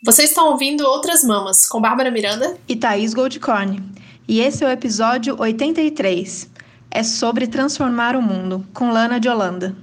[0.00, 3.82] Vocês estão ouvindo Outras Mamas, com Bárbara Miranda e Thaís Goldcorn.
[4.28, 6.48] E esse é o episódio 83.
[6.88, 9.76] É sobre transformar o mundo, com Lana de Holanda.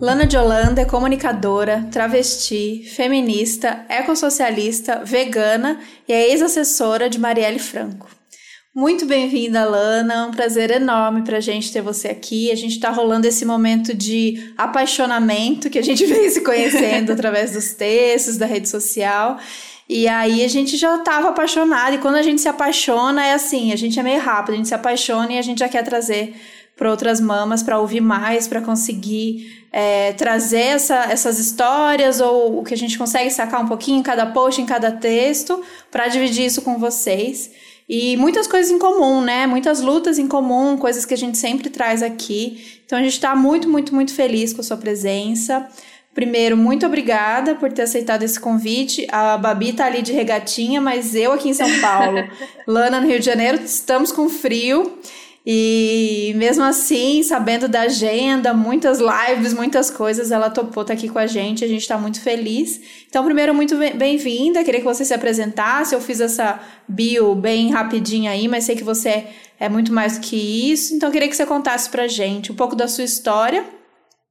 [0.00, 5.78] Lana de Holanda é comunicadora, travesti, feminista, ecossocialista, vegana
[6.08, 8.19] e é ex-assessora de Marielle Franco.
[8.72, 10.14] Muito bem-vinda, Lana.
[10.14, 12.52] É um prazer enorme para a gente ter você aqui.
[12.52, 17.52] A gente está rolando esse momento de apaixonamento que a gente vem se conhecendo através
[17.52, 19.38] dos textos, da rede social.
[19.88, 21.96] E aí a gente já estava apaixonada.
[21.96, 24.68] E quando a gente se apaixona, é assim: a gente é meio rápido, a gente
[24.68, 26.36] se apaixona e a gente já quer trazer
[26.76, 32.64] para outras mamas, para ouvir mais, para conseguir é, trazer essa, essas histórias ou o
[32.64, 35.60] que a gente consegue sacar um pouquinho em cada post, em cada texto,
[35.90, 37.50] para dividir isso com vocês.
[37.92, 39.48] E muitas coisas em comum, né?
[39.48, 42.80] Muitas lutas em comum, coisas que a gente sempre traz aqui.
[42.86, 45.68] Então a gente está muito, muito, muito feliz com a sua presença.
[46.14, 49.08] Primeiro, muito obrigada por ter aceitado esse convite.
[49.10, 52.22] A Babi tá ali de regatinha, mas eu aqui em São Paulo,
[52.64, 54.96] Lana no Rio de Janeiro, estamos com frio.
[55.44, 61.08] E mesmo assim, sabendo da agenda, muitas lives, muitas coisas, ela topou estar tá aqui
[61.08, 62.80] com a gente, a gente está muito feliz.
[63.08, 65.94] Então, primeiro, muito bem-vinda, queria que você se apresentasse.
[65.94, 69.26] Eu fiz essa bio bem rapidinho aí, mas sei que você
[69.58, 70.36] é muito mais do que
[70.70, 70.94] isso.
[70.94, 73.64] Então, queria que você contasse pra gente um pouco da sua história,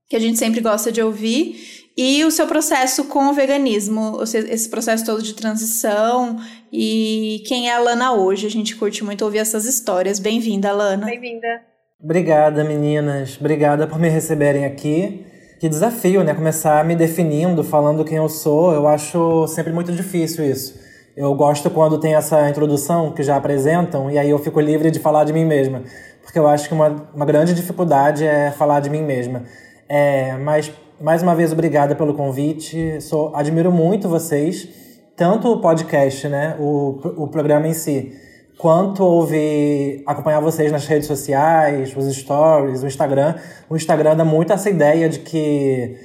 [0.07, 4.69] que a gente sempre gosta de ouvir, e o seu processo com o veganismo, esse
[4.69, 6.37] processo todo de transição
[6.71, 8.47] e quem é a Lana hoje.
[8.47, 10.19] A gente curte muito ouvir essas histórias.
[10.19, 11.05] Bem-vinda, Lana.
[11.05, 11.61] Bem-vinda.
[12.01, 13.37] Obrigada, meninas.
[13.39, 15.25] Obrigada por me receberem aqui.
[15.59, 16.33] Que desafio, né?
[16.33, 18.71] Começar me definindo, falando quem eu sou.
[18.73, 20.79] Eu acho sempre muito difícil isso.
[21.17, 24.99] Eu gosto quando tem essa introdução que já apresentam e aí eu fico livre de
[24.99, 25.83] falar de mim mesma.
[26.23, 29.43] Porque eu acho que uma, uma grande dificuldade é falar de mim mesma.
[29.89, 32.99] É, mas mais uma vez, obrigada pelo convite.
[33.01, 34.67] Sou, admiro muito vocês,
[35.15, 38.11] tanto o podcast, né, o, o programa em si,
[38.57, 43.35] quanto ouvir, acompanhar vocês nas redes sociais, os stories, o Instagram.
[43.69, 45.95] O Instagram dá muito essa ideia de que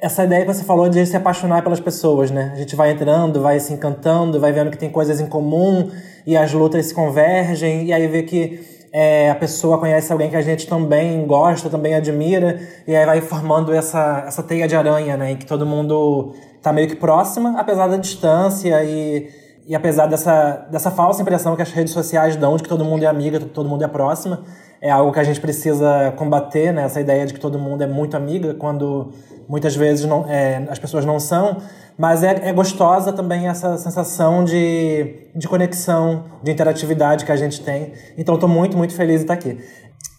[0.00, 2.52] essa ideia que você falou de se apaixonar pelas pessoas, né?
[2.54, 5.90] A gente vai entrando, vai se encantando, vai vendo que tem coisas em comum
[6.24, 10.36] e as lutas se convergem e aí vê que é, a pessoa conhece alguém que
[10.36, 15.16] a gente também gosta, também admira, e aí vai formando essa, essa teia de aranha,
[15.16, 15.32] né?
[15.32, 19.30] Em que todo mundo tá meio que próxima, apesar da distância e,
[19.70, 23.04] e apesar dessa, dessa falsa impressão que as redes sociais dão de que todo mundo
[23.04, 24.42] é amiga, todo mundo é próxima.
[24.80, 26.82] É algo que a gente precisa combater, né?
[26.82, 29.12] Essa ideia de que todo mundo é muito amiga, quando
[29.48, 31.58] muitas vezes não, é, as pessoas não são.
[31.96, 37.60] Mas é, é gostosa também essa sensação de, de conexão, de interatividade que a gente
[37.60, 37.92] tem.
[38.18, 39.56] Então estou muito, muito feliz de estar aqui.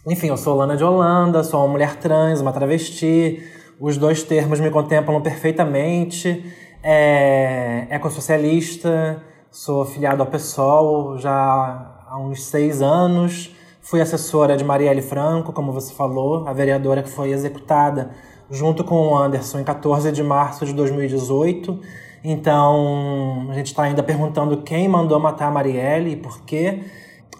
[0.08, 3.44] Enfim, eu sou Lana de Holanda, sou uma mulher trans, uma travesti.
[3.82, 6.42] Os dois termos me contemplam perfeitamente.
[6.82, 13.54] É, ecossocialista, sou filiado ao PSOL já há uns seis anos.
[13.82, 18.12] Fui assessora de Marielle Franco, como você falou, a vereadora que foi executada
[18.50, 21.78] junto com o Anderson em 14 de março de 2018.
[22.24, 26.84] Então, a gente está ainda perguntando quem mandou matar a Marielle e por quê.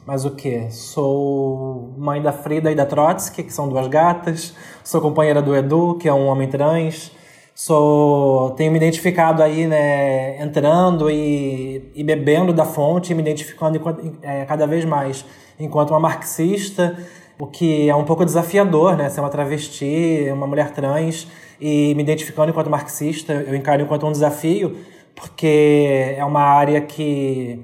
[0.06, 0.70] Mas o que?
[0.72, 4.54] Sou mãe da Frida e da Trotsky, que são duas gatas.
[4.84, 7.12] Sou companheira do Edu, que é um homem trans.
[7.54, 13.80] Sou, tenho me identificado aí, né, entrando e, e bebendo da fonte, me identificando
[14.22, 15.26] é, cada vez mais
[15.60, 16.98] enquanto uma marxista,
[17.38, 19.10] o que é um pouco desafiador, né?
[19.10, 21.28] Ser uma travesti, uma mulher trans
[21.60, 24.78] e me identificando enquanto marxista, eu encaro enquanto um desafio,
[25.16, 27.60] porque é uma área que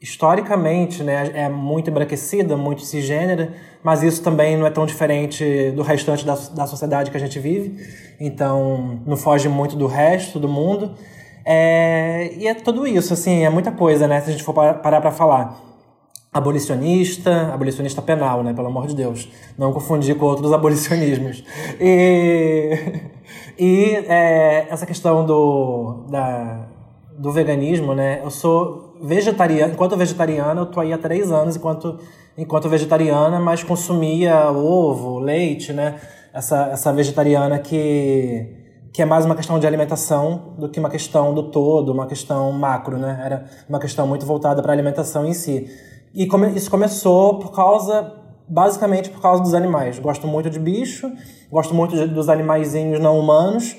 [0.00, 5.82] historicamente né, é muito embranquecida, muito cisgênera, mas isso também não é tão diferente do
[5.82, 7.84] restante da, da sociedade que a gente vive,
[8.20, 10.94] então não foge muito do resto do mundo.
[11.44, 15.00] É, e é tudo isso, assim, é muita coisa, né, se a gente for parar
[15.00, 15.58] para falar
[16.32, 21.42] abolicionista, abolicionista penal, né, pelo amor de Deus, não confundir com outros abolicionismos.
[21.80, 23.02] E,
[23.58, 26.68] e é, essa questão do, da,
[27.18, 31.98] do veganismo, né, eu sou vegetariana, enquanto vegetariana, eu tô aí há três anos enquanto,
[32.36, 36.00] enquanto vegetariana, mas consumia ovo, leite, né,
[36.32, 38.58] essa, essa vegetariana que
[38.92, 42.50] que é mais uma questão de alimentação do que uma questão do todo, uma questão
[42.50, 43.20] macro, né?
[43.24, 45.70] Era uma questão muito voltada para a alimentação em si.
[46.12, 48.12] E come, isso começou por causa,
[48.48, 50.00] basicamente por causa dos animais.
[50.00, 51.12] Gosto muito de bicho,
[51.48, 53.76] gosto muito de, dos animaizinhos não humanos.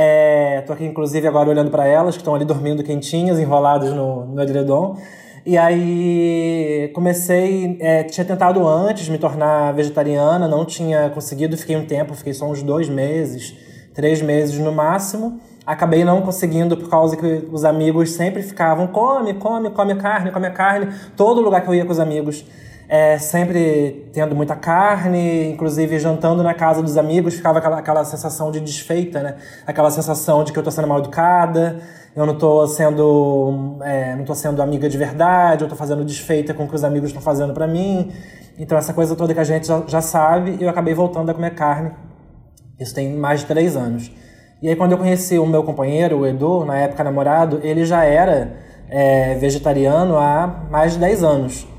[0.00, 4.26] É, tô aqui, inclusive, agora olhando para elas, que estão ali dormindo quentinhas, enroladas no,
[4.26, 4.96] no edredom.
[5.44, 11.84] E aí comecei, é, tinha tentado antes me tornar vegetariana, não tinha conseguido, fiquei um
[11.84, 13.56] tempo, fiquei só uns dois meses,
[13.92, 15.40] três meses no máximo.
[15.66, 20.48] Acabei não conseguindo por causa que os amigos sempre ficavam come, come, come carne, come
[20.50, 20.94] carne.
[21.16, 22.44] Todo lugar que eu ia com os amigos,
[22.88, 28.50] é, sempre tendo muita carne, inclusive jantando na casa dos amigos, ficava aquela, aquela sensação
[28.50, 29.36] de desfeita, né?
[29.66, 31.80] Aquela sensação de que eu tô sendo mal educada,
[32.16, 36.54] eu não tô sendo, é, não tô sendo amiga de verdade, eu tô fazendo desfeita
[36.54, 38.10] com o que os amigos estão fazendo para mim.
[38.58, 41.54] Então essa coisa toda que a gente já, já sabe, eu acabei voltando a comer
[41.54, 41.90] carne.
[42.80, 44.10] Isso tem mais de três anos.
[44.62, 48.02] E aí quando eu conheci o meu companheiro, o Edu, na época namorado, ele já
[48.04, 48.56] era
[48.88, 51.77] é, vegetariano há mais de 10 anos.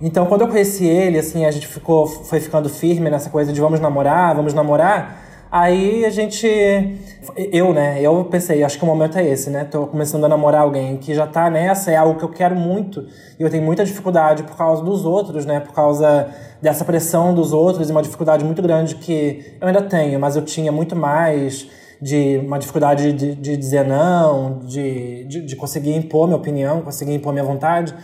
[0.00, 3.60] Então quando eu conheci ele, assim, a gente ficou, foi ficando firme nessa coisa de
[3.60, 5.28] vamos namorar, vamos namorar.
[5.50, 6.46] Aí a gente.
[7.36, 8.00] Eu, né?
[8.00, 9.64] Eu pensei, acho que o momento é esse, né?
[9.64, 13.04] Tô começando a namorar alguém que já tá nessa, é algo que eu quero muito.
[13.38, 15.58] E eu tenho muita dificuldade por causa dos outros, né?
[15.58, 16.28] Por causa
[16.62, 20.42] dessa pressão dos outros e uma dificuldade muito grande que eu ainda tenho, mas eu
[20.42, 21.68] tinha muito mais
[22.00, 27.12] de uma dificuldade de, de dizer não, de, de, de, conseguir impor minha opinião, conseguir
[27.12, 27.94] impor minha vontade.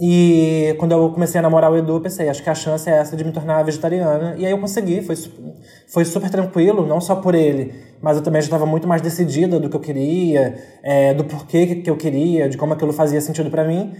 [0.00, 2.94] E quando eu comecei a namorar o Edu, eu pensei, acho que a chance é
[2.94, 4.34] essa de me tornar vegetariana.
[4.36, 5.14] E aí eu consegui, foi,
[5.86, 9.60] foi super tranquilo, não só por ele, mas eu também já estava muito mais decidida
[9.60, 13.50] do que eu queria, é, do porquê que eu queria, de como aquilo fazia sentido
[13.50, 13.94] para mim.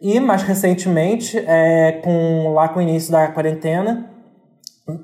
[0.00, 4.08] E mais recentemente, é, com, lá com o início da quarentena,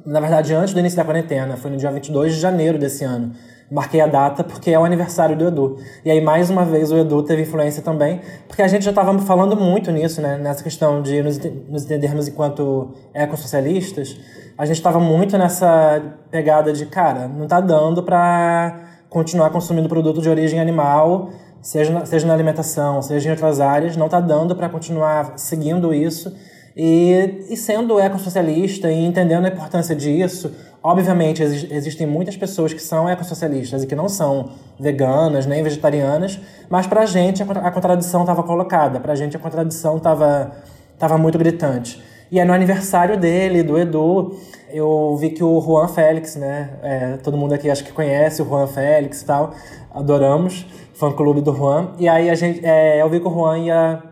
[0.05, 3.33] na verdade antes do início da quarentena, foi no dia 22 de janeiro desse ano,
[3.71, 5.77] marquei a data porque é o aniversário do Edu.
[6.05, 9.19] E aí, mais uma vez, o Edu teve influência também, porque a gente já estava
[9.21, 10.39] falando muito nisso, né?
[10.39, 14.17] Nessa questão de nos, nos entendermos enquanto ecossocialistas.
[14.57, 20.21] A gente estava muito nessa pegada de, cara, não tá dando para continuar consumindo produto
[20.21, 21.31] de origem animal,
[21.61, 25.93] seja na, seja na alimentação, seja em outras áreas, não tá dando para continuar seguindo
[25.93, 26.35] isso.
[26.77, 30.55] E, e sendo ecossocialista e entendendo a importância disso,
[30.89, 36.39] Obviamente, ex existem muitas pessoas que são ecossocialistas e que não são veganas nem vegetarianas,
[36.71, 40.53] mas para a gente a contradição estava colocada, para a gente a contradição estava
[40.97, 42.01] tava muito gritante.
[42.31, 44.39] E aí no aniversário dele, do Edu,
[44.71, 46.79] eu vi que o Juan Félix, né?
[46.85, 49.55] É, todo mundo aqui acho que conhece o Juan Félix e tal,
[49.93, 51.95] adoramos, fã clube do Juan.
[51.99, 54.03] E aí a gente, é, eu vi que o Juan ia,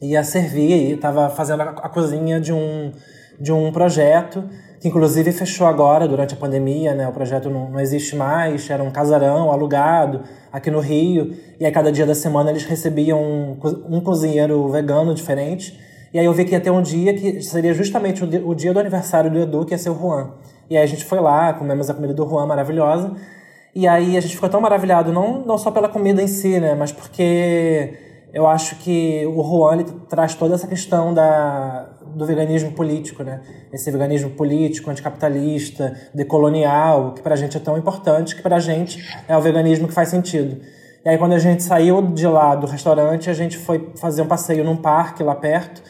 [0.00, 2.92] ia servir, estava fazendo a, a cozinha de um,
[3.40, 4.44] de um projeto
[4.80, 7.08] que inclusive fechou agora durante a pandemia, né?
[7.08, 11.72] O projeto não, não existe mais, era um casarão alugado aqui no Rio, e aí
[11.72, 13.56] cada dia da semana eles recebiam um,
[13.88, 15.78] um cozinheiro vegano diferente.
[16.12, 18.80] E aí eu vi que ia ter um dia que seria justamente o dia, do
[18.80, 20.30] aniversário do Edu, que ia ser o Juan.
[20.70, 23.14] E aí a gente foi lá, comemos a comida do Juan maravilhosa.
[23.74, 26.74] E aí a gente ficou tão maravilhado, não, não só pela comida em si, né?
[26.74, 27.92] Mas porque
[28.32, 33.42] eu acho que o Juan traz toda essa questão da, do veganismo político, né?
[33.70, 39.36] Esse veganismo político, anticapitalista, decolonial, que pra gente é tão importante, que pra gente é
[39.36, 40.58] o veganismo que faz sentido.
[41.04, 44.26] E aí quando a gente saiu de lá do restaurante, a gente foi fazer um
[44.26, 45.82] passeio num parque lá perto,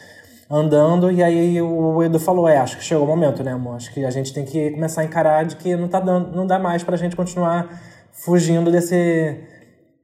[0.51, 3.77] andando, e aí o Edu falou, é, acho que chegou o momento, né, amor?
[3.77, 6.45] Acho que a gente tem que começar a encarar de que não tá dando, não
[6.45, 7.69] dá mais pra gente continuar
[8.11, 9.37] fugindo desse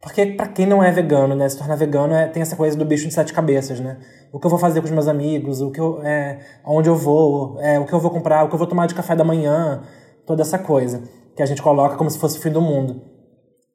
[0.04, 2.84] porque para quem não é vegano, né, se tornar vegano é, tem essa coisa do
[2.84, 3.98] bicho de sete cabeças, né?
[4.34, 6.96] O que eu vou fazer com os meus amigos, o que eu, é, onde eu
[6.96, 9.24] vou, é, o que eu vou comprar, o que eu vou tomar de café da
[9.24, 9.82] manhã,
[10.26, 11.04] toda essa coisa
[11.34, 13.02] que a gente coloca como se fosse o fim do mundo.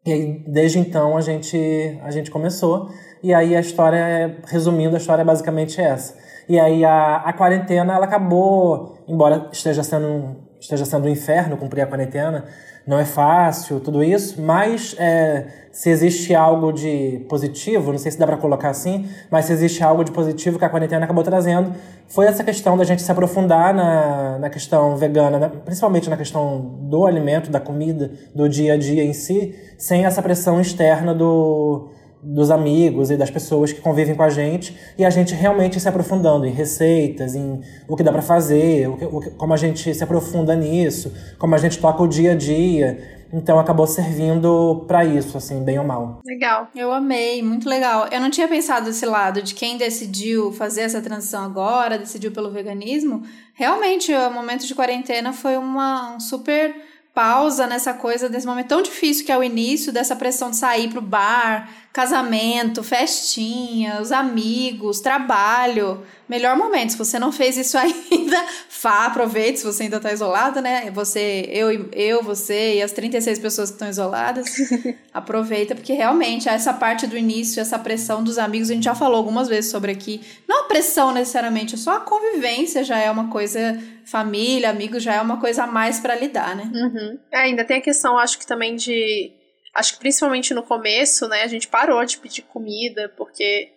[0.05, 2.91] E aí, desde então a gente a gente começou
[3.23, 6.15] e aí a história, resumindo, a história é basicamente essa.
[6.47, 11.83] E aí a, a quarentena ela acabou, embora esteja sendo esteja sendo um inferno cumprir
[11.83, 12.45] a quarentena,
[12.89, 18.19] não é fácil, tudo isso, mas é, se existe algo de positivo, não sei se
[18.19, 21.75] dá para colocar assim, mas se existe algo de positivo que a quarentena acabou trazendo,
[22.07, 25.53] foi essa questão da gente se aprofundar na, na questão vegana, né?
[25.67, 30.23] principalmente na questão do alimento, da comida, do dia a dia em si, sem essa
[30.23, 31.91] pressão externa do,
[32.23, 35.89] dos amigos e das pessoas que convivem com a gente e a gente realmente se
[35.89, 39.95] aprofundando em receitas, em o que dá para fazer, o que, o, como a gente
[39.95, 43.17] se aprofunda nisso, como a gente toca o dia a dia.
[43.33, 46.21] Então acabou servindo para isso, assim, bem ou mal.
[46.25, 46.69] Legal.
[46.75, 48.09] Eu amei, muito legal.
[48.11, 52.51] Eu não tinha pensado desse lado de quem decidiu fazer essa transição agora, decidiu pelo
[52.51, 53.23] veganismo.
[53.53, 56.75] Realmente, o momento de quarentena foi uma um super
[57.19, 60.89] pausa nessa coisa, desse momento tão difícil que é o início, dessa pressão de sair
[60.89, 66.03] pro bar, casamento, festinha, os amigos, trabalho.
[66.29, 66.93] melhor momento.
[66.93, 68.45] Se você não fez isso ainda,
[68.83, 70.91] vá, aproveite, se você ainda está isolado, né?
[70.91, 74.47] Você, eu, eu, você e as 36 pessoas que estão isoladas,
[75.13, 79.17] aproveita, porque realmente essa parte do início, essa pressão dos amigos, a gente já falou
[79.17, 80.21] algumas vezes sobre aqui.
[80.47, 85.21] Não a pressão necessariamente, só a convivência já é uma coisa, família, amigos já é
[85.21, 86.71] uma coisa a mais para lidar, né?
[86.73, 87.19] Uhum.
[87.33, 89.33] É, ainda tem a questão, acho que também de.
[89.79, 93.71] Acho que principalmente no começo, né, a gente parou de pedir comida, porque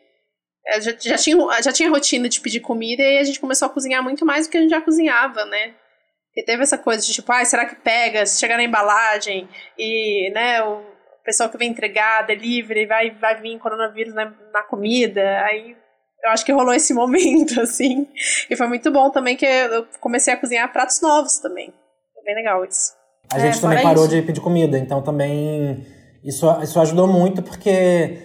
[0.65, 3.69] é, já, já, tinha, já tinha rotina de pedir comida e a gente começou a
[3.69, 5.75] cozinhar muito mais do que a gente já cozinhava, né?
[6.35, 8.25] E teve essa coisa de tipo, ah, será que pega?
[8.25, 10.83] Se chegar na embalagem e, né, o
[11.23, 15.43] pessoal que vem entregar, delivery, vai, vai vir coronavírus na, na comida.
[15.45, 15.77] Aí
[16.23, 18.07] eu acho que rolou esse momento, assim.
[18.49, 21.71] E foi muito bom também que eu comecei a cozinhar pratos novos também.
[22.15, 22.99] Foi bem legal isso.
[23.33, 24.15] A gente é, também parou isso.
[24.15, 25.85] de pedir comida, então também
[26.23, 28.19] isso, isso ajudou muito porque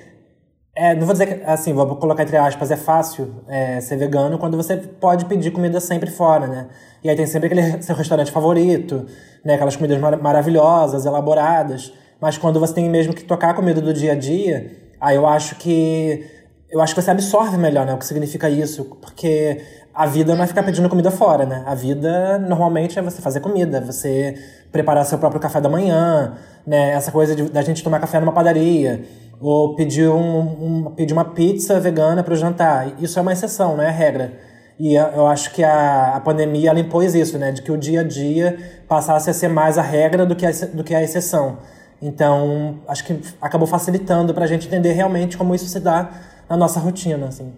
[0.74, 4.38] é, não vou dizer que, assim, vou colocar entre aspas, é fácil é, ser vegano
[4.38, 6.68] quando você pode pedir comida sempre fora, né?
[7.02, 9.06] E aí tem sempre aquele seu restaurante favorito,
[9.42, 9.54] né?
[9.54, 11.94] Aquelas comidas mar maravilhosas, elaboradas.
[12.20, 14.70] Mas quando você tem mesmo que tocar a comida do dia a dia,
[15.00, 16.26] aí eu acho que
[16.68, 17.94] eu acho que você absorve melhor, né?
[17.94, 19.62] O que significa isso, porque
[19.94, 21.62] a vida não é ficar pedindo comida fora, né?
[21.64, 24.34] A vida normalmente é você fazer comida, você
[24.72, 26.90] preparar seu próprio café da manhã, né?
[26.92, 29.04] Essa coisa de, da gente tomar café numa padaria
[29.40, 32.94] ou pedir, um, um, pedir uma pizza vegana para o jantar.
[33.02, 34.32] Isso é uma exceção, não é a regra.
[34.78, 37.50] E eu acho que a, a pandemia ela impôs isso, né?
[37.50, 40.50] De que o dia a dia passasse a ser mais a regra do que a,
[40.50, 41.58] do que a exceção.
[42.00, 46.10] Então, acho que acabou facilitando para a gente entender realmente como isso se dá
[46.48, 47.52] na nossa rotina, assim.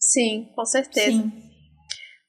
[0.00, 1.10] Sim, com certeza.
[1.10, 1.32] Sim.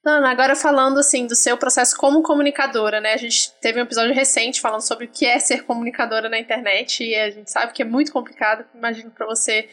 [0.06, 3.14] Ana, agora falando assim do seu processo como comunicadora, né?
[3.14, 7.02] A gente teve um episódio recente falando sobre o que é ser comunicadora na internet
[7.02, 8.66] e a gente sabe que é muito complicado.
[8.74, 9.66] Imagino para você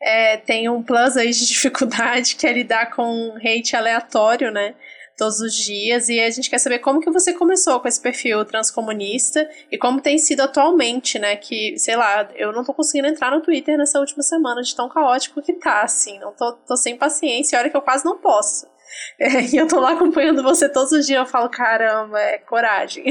[0.00, 4.76] é, tem um plus aí de dificuldade que é lidar com hate aleatório, né?
[5.18, 8.44] Todos os dias e a gente quer saber como que você começou com esse perfil
[8.44, 11.34] transcomunista e como tem sido atualmente, né?
[11.34, 14.88] Que, sei lá, eu não tô conseguindo entrar no Twitter nessa última semana de tão
[14.88, 16.20] caótico que tá, assim.
[16.20, 18.71] Não tô, tô sem paciência, olha que eu quase não posso.
[19.18, 23.04] É, e eu tô lá acompanhando você todos os dias, eu falo, caramba, é coragem.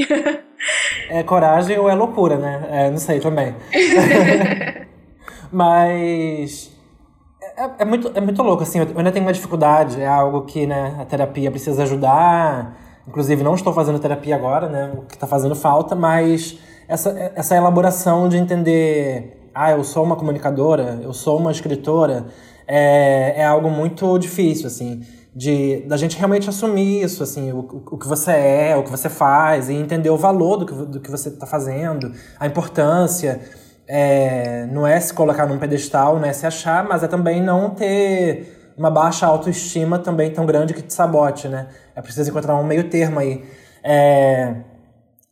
[1.08, 2.68] É coragem ou é loucura, né?
[2.70, 3.54] É, não sei também.
[5.50, 6.70] Mas
[7.56, 10.66] é, é, muito, é muito louco, assim, eu ainda tenho uma dificuldade, é algo que
[10.66, 12.78] né, a terapia precisa ajudar.
[13.06, 14.92] Inclusive, não estou fazendo terapia agora, né?
[14.96, 20.14] O que está fazendo falta, mas essa, essa elaboração de entender, ah, eu sou uma
[20.14, 22.26] comunicadora, eu sou uma escritora,
[22.66, 25.02] é, é algo muito difícil, assim
[25.34, 27.60] de da gente realmente assumir isso, assim, o,
[27.90, 31.00] o que você é, o que você faz, e entender o valor do que, do
[31.00, 33.40] que você está fazendo, a importância.
[33.88, 37.70] É, não é se colocar num pedestal, não é se achar, mas é também não
[37.70, 41.68] ter uma baixa autoestima também tão grande que te sabote, né?
[41.94, 43.44] É preciso encontrar um meio termo aí.
[43.82, 44.54] É,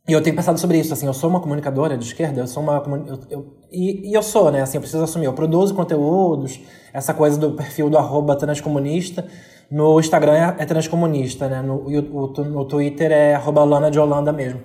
[0.07, 2.61] e eu tenho pensado sobre isso, assim, eu sou uma comunicadora de esquerda, eu sou
[2.61, 2.83] uma...
[3.07, 6.59] Eu, eu, e, e eu sou, né, assim, eu preciso assumir, eu produzo conteúdos,
[6.91, 9.25] essa coisa do perfil do arroba transcomunista,
[9.71, 11.61] no Instagram é, é transcomunista, né?
[11.61, 14.59] No, o, no Twitter é arroba Lana de Holanda mesmo.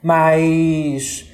[0.00, 1.30] Mas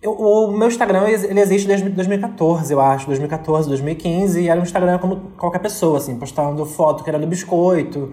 [0.00, 4.62] eu, o meu Instagram ele existe desde 2014, eu acho, 2014, 2015, e era um
[4.62, 8.12] Instagram como qualquer pessoa, assim, postando foto que era do biscoito,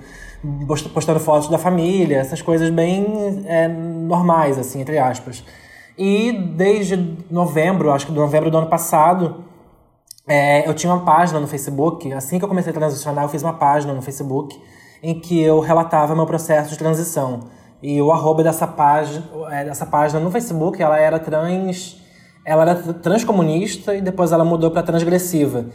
[0.94, 5.44] postando fotos da família, essas coisas bem é, normais, assim, entre aspas.
[5.96, 9.46] E desde novembro, acho que de novembro do ano passado,
[10.28, 13.44] é, eu tinha uma página no Facebook, assim que eu comecei a transicionar, eu fiz
[13.44, 14.60] uma página no Facebook
[15.04, 17.42] em que eu relatava meu processo de transição.
[17.82, 22.02] E o arroba dessa página, é, dessa página no Facebook, ela era trans,
[22.44, 25.68] ela era transcomunista e depois ela mudou para transgressiva.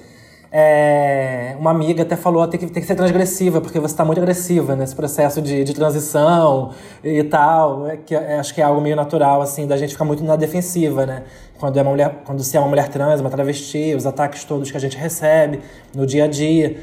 [0.53, 4.19] É, uma amiga até falou tem que, tem que ser transgressiva, porque você está muito
[4.19, 6.73] agressiva nesse processo de, de transição
[7.05, 7.87] e tal.
[7.89, 10.35] É, que, é, acho que é algo meio natural, assim, da gente ficar muito na
[10.35, 11.23] defensiva, né?
[11.59, 14.71] Quando, é uma mulher, quando se é uma mulher trans, uma travesti, os ataques todos
[14.71, 15.61] que a gente recebe
[15.95, 16.79] no dia a dia.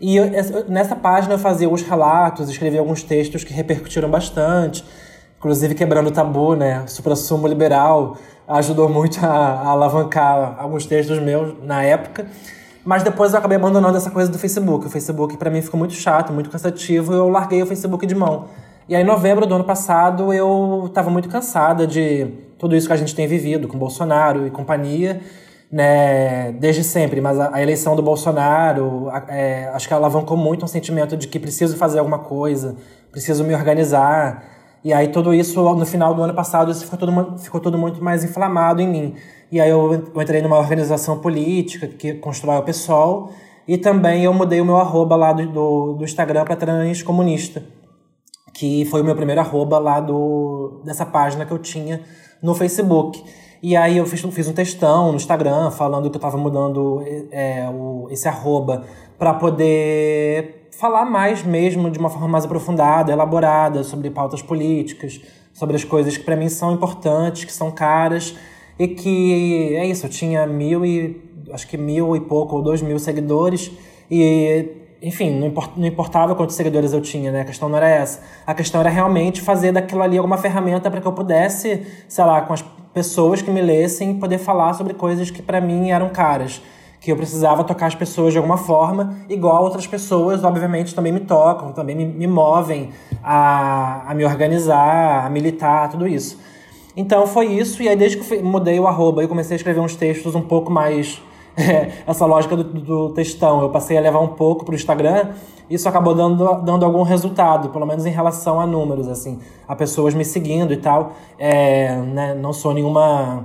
[0.00, 0.30] E eu,
[0.68, 4.84] nessa página eu fazia alguns relatos, escrevia alguns textos que repercutiram bastante,
[5.38, 6.84] inclusive quebrando o tabu, né?
[6.86, 12.26] Supra-sumo liberal ajudou muito a, a alavancar alguns textos meus na época.
[12.88, 14.86] Mas depois eu acabei abandonando essa coisa do Facebook.
[14.86, 18.46] O Facebook para mim ficou muito chato, muito cansativo, eu larguei o Facebook de mão.
[18.88, 22.28] E aí, em novembro do ano passado, eu estava muito cansada de
[22.58, 25.20] tudo isso que a gente tem vivido com Bolsonaro e companhia,
[25.70, 27.20] né, desde sempre.
[27.20, 31.28] Mas a, a eleição do Bolsonaro, a, é, acho que alavancou muito um sentimento de
[31.28, 32.74] que preciso fazer alguma coisa,
[33.12, 34.44] preciso me organizar.
[34.82, 38.02] E aí, tudo isso, no final do ano passado, isso ficou tudo, ficou tudo muito
[38.02, 39.14] mais inflamado em mim.
[39.50, 43.30] E aí eu, entrei numa organização política que constrói o PSOL.
[43.66, 47.62] E também eu mudei o meu arroba lá do, do, do Instagram para trans comunista,
[48.54, 52.00] que foi o meu primeiro arroba lá do, dessa página que eu tinha
[52.42, 53.22] no Facebook.
[53.62, 57.68] E aí eu fiz, fiz um textão no Instagram falando que eu estava mudando é,
[57.68, 58.84] o, esse arroba
[59.18, 65.20] para poder falar mais mesmo de uma forma mais aprofundada, elaborada sobre pautas políticas,
[65.52, 68.34] sobre as coisas que para mim são importantes, que são caras
[68.78, 70.06] e que é isso.
[70.06, 71.20] Eu tinha mil e
[71.52, 73.70] acho que mil e pouco ou dois mil seguidores
[74.10, 77.42] e enfim, não, import, não importava quantos seguidores eu tinha, né?
[77.42, 78.20] A questão não era essa.
[78.46, 82.40] A questão era realmente fazer daquilo ali alguma ferramenta para que eu pudesse, sei lá,
[82.40, 86.60] com as pessoas que me lessem, poder falar sobre coisas que para mim eram caras
[87.00, 91.20] que eu precisava tocar as pessoas de alguma forma, igual outras pessoas, obviamente, também me
[91.20, 92.90] tocam, também me, me movem
[93.22, 96.40] a, a me organizar, a militar, tudo isso.
[96.98, 99.78] Então foi isso, e aí desde que eu mudei o arroba, eu comecei a escrever
[99.78, 101.22] uns textos um pouco mais.
[101.60, 105.30] É, essa lógica do, do, textão, eu passei a levar um pouco para o Instagram,
[105.68, 110.14] isso acabou dando, dando algum resultado, pelo menos em relação a números, assim, a pessoas
[110.14, 111.14] me seguindo e tal.
[111.36, 113.44] É, né, não sou nenhuma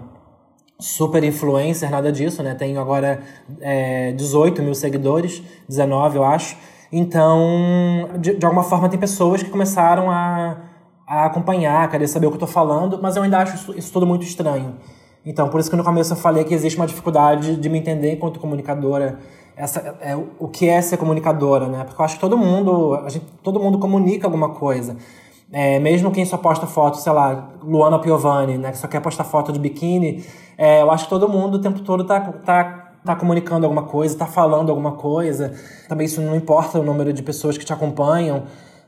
[0.79, 2.53] super influencer, nada disso, né?
[2.53, 3.19] Tenho agora
[3.59, 6.55] é, 18 mil seguidores, 19 eu acho.
[6.91, 10.57] Então, de, de alguma forma, tem pessoas que começaram a,
[11.07, 13.77] a acompanhar, a querer saber o que eu tô falando, mas eu ainda acho isso,
[13.77, 14.75] isso tudo muito estranho.
[15.25, 18.11] Então, por isso que no começo eu falei que existe uma dificuldade de me entender
[18.11, 19.19] enquanto comunicadora,
[19.55, 21.83] essa, é, o que é ser comunicadora, né?
[21.83, 24.97] Porque eu acho que todo mundo, a gente, todo mundo comunica alguma coisa.
[25.51, 29.23] É, mesmo quem só posta foto, sei lá, Luana Piovani, né, que só quer postar
[29.23, 30.25] foto de biquíni,
[30.57, 34.17] é, eu acho que todo mundo o tempo todo tá, tá, tá comunicando alguma coisa,
[34.17, 35.53] tá falando alguma coisa.
[35.87, 38.43] Também isso não importa o número de pessoas que te acompanham.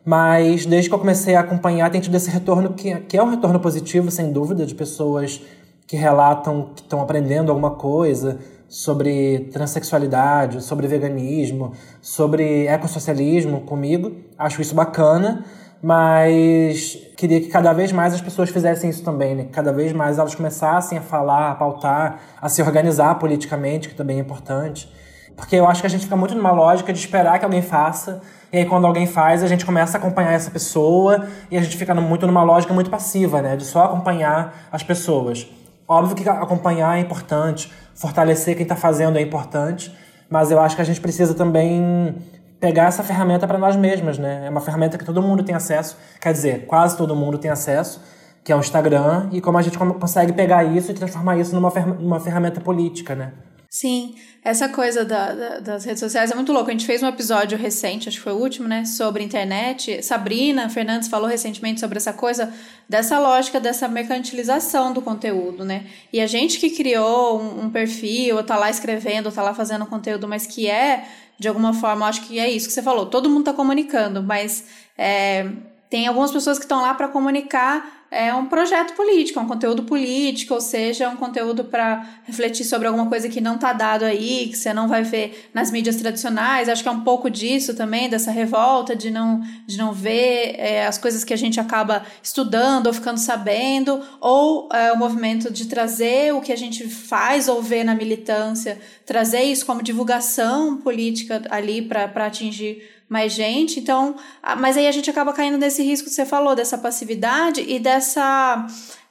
[0.06, 3.30] Mas desde que eu comecei a acompanhar, tem tido esse retorno que, que é um
[3.30, 5.42] retorno positivo, sem dúvida, de pessoas
[5.88, 14.12] que relatam que estão aprendendo alguma coisa sobre transexualidade, sobre veganismo, sobre ecossocialismo comigo.
[14.38, 15.44] Acho isso bacana
[15.82, 19.44] mas queria que cada vez mais as pessoas fizessem isso também, né?
[19.44, 23.94] Que cada vez mais elas começassem a falar, a pautar, a se organizar politicamente, que
[23.94, 24.92] também é importante.
[25.36, 28.20] Porque eu acho que a gente fica muito numa lógica de esperar que alguém faça,
[28.56, 31.76] e aí quando alguém faz, a gente começa a acompanhar essa pessoa, e a gente
[31.76, 33.58] fica muito numa lógica muito passiva, né?
[33.58, 35.46] De só acompanhar as pessoas.
[35.86, 39.94] Óbvio que acompanhar é importante, fortalecer quem está fazendo é importante,
[40.30, 42.16] mas eu acho que a gente precisa também
[42.58, 44.46] pegar essa ferramenta para nós mesmas, né?
[44.46, 48.02] É uma ferramenta que todo mundo tem acesso, quer dizer, quase todo mundo tem acesso,
[48.42, 51.72] que é o Instagram, e como a gente consegue pegar isso e transformar isso numa,
[51.72, 53.34] fer numa ferramenta política, né?
[53.76, 56.70] Sim, essa coisa da, da, das redes sociais é muito louco.
[56.70, 58.86] A gente fez um episódio recente, acho que foi o último, né?
[58.86, 60.02] Sobre internet.
[60.02, 62.54] Sabrina Fernandes falou recentemente sobre essa coisa
[62.88, 65.88] dessa lógica dessa mercantilização do conteúdo, né?
[66.14, 69.54] E a gente que criou um, um perfil, ou tá lá escrevendo, ou tá lá
[69.54, 71.04] fazendo conteúdo, mas que é
[71.38, 73.08] de alguma forma, acho que é isso que você falou.
[73.08, 74.64] Todo mundo está comunicando, mas
[74.98, 75.50] é,
[75.90, 79.84] tem algumas pessoas que estão lá para comunicar é um projeto político, é um conteúdo
[79.84, 84.48] político, ou seja, um conteúdo para refletir sobre alguma coisa que não está dado aí,
[84.48, 86.70] que você não vai ver nas mídias tradicionais.
[86.70, 90.88] Acho que é um pouco disso também, dessa revolta de não, de não ver é,
[90.88, 95.66] as coisas que a gente acaba estudando ou ficando sabendo, ou é, o movimento de
[95.66, 101.42] trazer o que a gente faz ou vê na militância, trazer isso como divulgação política
[101.50, 103.80] ali para atingir mais gente.
[103.80, 104.16] Então,
[104.58, 108.68] mas aí a gente acaba caindo nesse risco que você falou, dessa passividade e dessa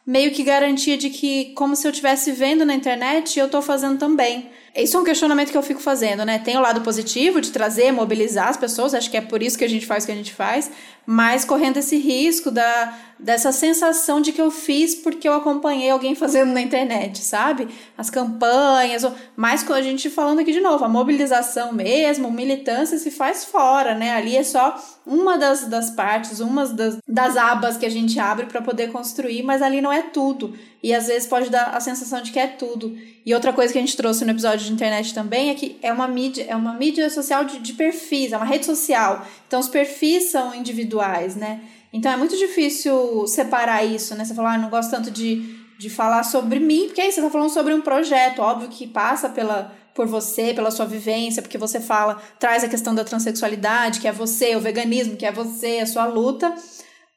[0.06, 3.98] meio que garantia de que, como se eu estivesse vendo na internet, eu estou fazendo
[3.98, 4.50] também.
[4.76, 6.38] Isso é um questionamento que eu fico fazendo, né?
[6.38, 9.64] Tem o lado positivo de trazer, mobilizar as pessoas, acho que é por isso que
[9.64, 10.68] a gente faz o que a gente faz,
[11.06, 16.16] mas correndo esse risco da, dessa sensação de que eu fiz porque eu acompanhei alguém
[16.16, 17.68] fazendo na internet, sabe?
[17.96, 19.06] As campanhas,
[19.36, 24.12] mas a gente falando aqui de novo, a mobilização mesmo, militância se faz fora, né?
[24.12, 28.46] Ali é só uma das, das partes, uma das, das abas que a gente abre
[28.46, 30.54] para poder construir, mas ali não é tudo.
[30.84, 32.94] E às vezes pode dar a sensação de que é tudo.
[33.24, 35.90] E outra coisa que a gente trouxe no episódio de internet também é que é
[35.90, 39.26] uma mídia, é uma mídia social de, de perfis, é uma rede social.
[39.48, 41.62] Então os perfis são individuais, né?
[41.90, 44.26] Então é muito difícil separar isso, né?
[44.26, 47.30] Você falar, ah, não gosto tanto de, de falar sobre mim, porque aí você está
[47.30, 51.80] falando sobre um projeto, óbvio que passa pela, por você, pela sua vivência, porque você
[51.80, 55.86] fala, traz a questão da transexualidade, que é você, o veganismo, que é você, a
[55.86, 56.54] sua luta,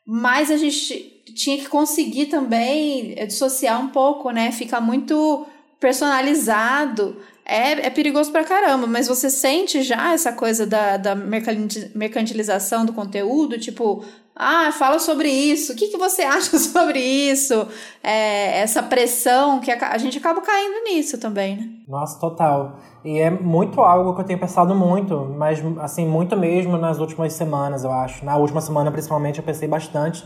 [0.06, 4.52] mas a gente tinha que conseguir também dissociar um pouco, né?
[4.52, 5.46] Fica muito
[5.80, 7.16] personalizado
[7.50, 12.92] é, é perigoso pra caramba, mas você sente já essa coisa da, da mercantilização do
[12.92, 13.58] conteúdo?
[13.58, 14.04] Tipo,
[14.36, 15.72] Ah, fala sobre isso.
[15.72, 17.66] O que, que você acha sobre isso?
[18.04, 21.70] É, essa pressão que a, a, gente acaba caindo nisso também, né?
[21.88, 22.80] Nossa, total.
[23.06, 27.32] E é muito algo que eu tenho pensado muito, mas assim, muito mesmo nas últimas
[27.32, 28.26] semanas, eu acho.
[28.26, 30.26] Na última semana, principalmente, eu pensei bastante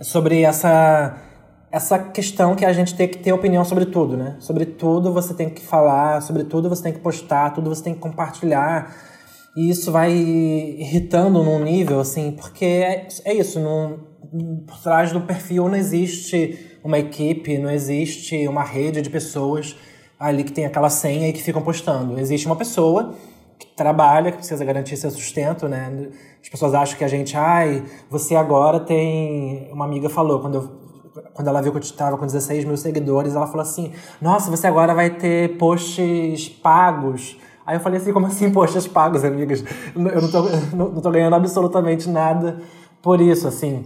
[0.00, 1.20] sobre essa
[1.70, 4.36] essa questão que a gente tem que ter opinião sobre tudo, né?
[4.38, 7.94] Sobre tudo você tem que falar, sobre tudo você tem que postar, tudo você tem
[7.94, 8.94] que compartilhar.
[9.56, 13.98] E isso vai irritando num nível, assim, porque é, é isso, num,
[14.64, 19.74] por trás do perfil não existe uma equipe, não existe uma rede de pessoas
[20.18, 22.20] ali que tem aquela senha e que ficam postando.
[22.20, 23.16] Existe uma pessoa
[23.76, 26.10] trabalha, que precisa garantir seu sustento, né?
[26.42, 29.70] As pessoas acham que a gente, ai, você agora tem.
[29.72, 30.84] Uma amiga falou, quando eu
[31.32, 34.66] quando ela viu que eu estava com 16 mil seguidores, ela falou assim: Nossa, você
[34.66, 37.36] agora vai ter posts pagos.
[37.66, 39.64] Aí eu falei assim: Como assim posts pagos, amigas?
[39.94, 40.42] Eu não tô,
[40.76, 42.60] não tô ganhando absolutamente nada
[43.00, 43.84] por isso, assim.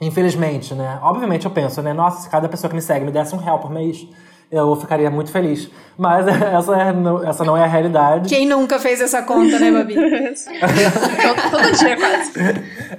[0.00, 0.98] Infelizmente, né?
[1.02, 1.92] Obviamente eu penso, né?
[1.92, 4.06] Nossa, se cada pessoa que me segue me desse um real por mês,
[4.50, 5.70] eu ficaria muito feliz.
[5.96, 8.28] Mas essa, é, essa não é a realidade.
[8.28, 9.94] Quem nunca fez essa conta, né, Babi?
[11.50, 12.32] todo, dia, quase.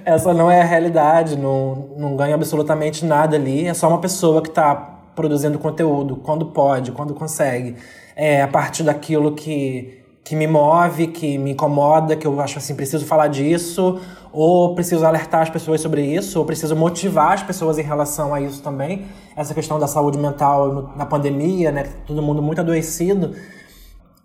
[0.06, 3.66] Essa não é a realidade, não, não ganha absolutamente nada ali.
[3.68, 4.76] É só uma pessoa que está
[5.16, 7.76] produzindo conteúdo quando pode, quando consegue.
[8.16, 12.76] É a partir daquilo que que me move, que me incomoda, que eu acho assim,
[12.76, 14.00] preciso falar disso,
[14.32, 18.42] ou preciso alertar as pessoas sobre isso, ou preciso motivar as pessoas em relação a
[18.42, 19.06] isso também.
[19.36, 21.90] Essa questão da saúde mental na pandemia, né?
[22.06, 23.36] Todo mundo muito adoecido.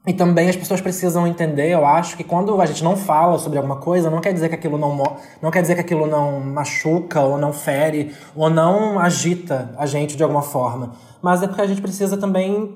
[0.07, 3.57] E também as pessoas precisam entender, eu acho, que quando a gente não fala sobre
[3.57, 7.23] alguma coisa, não quer dizer que aquilo não, não quer dizer que aquilo não machuca,
[7.23, 10.93] ou não fere, ou não agita a gente de alguma forma.
[11.23, 12.75] Mas é porque a gente precisa também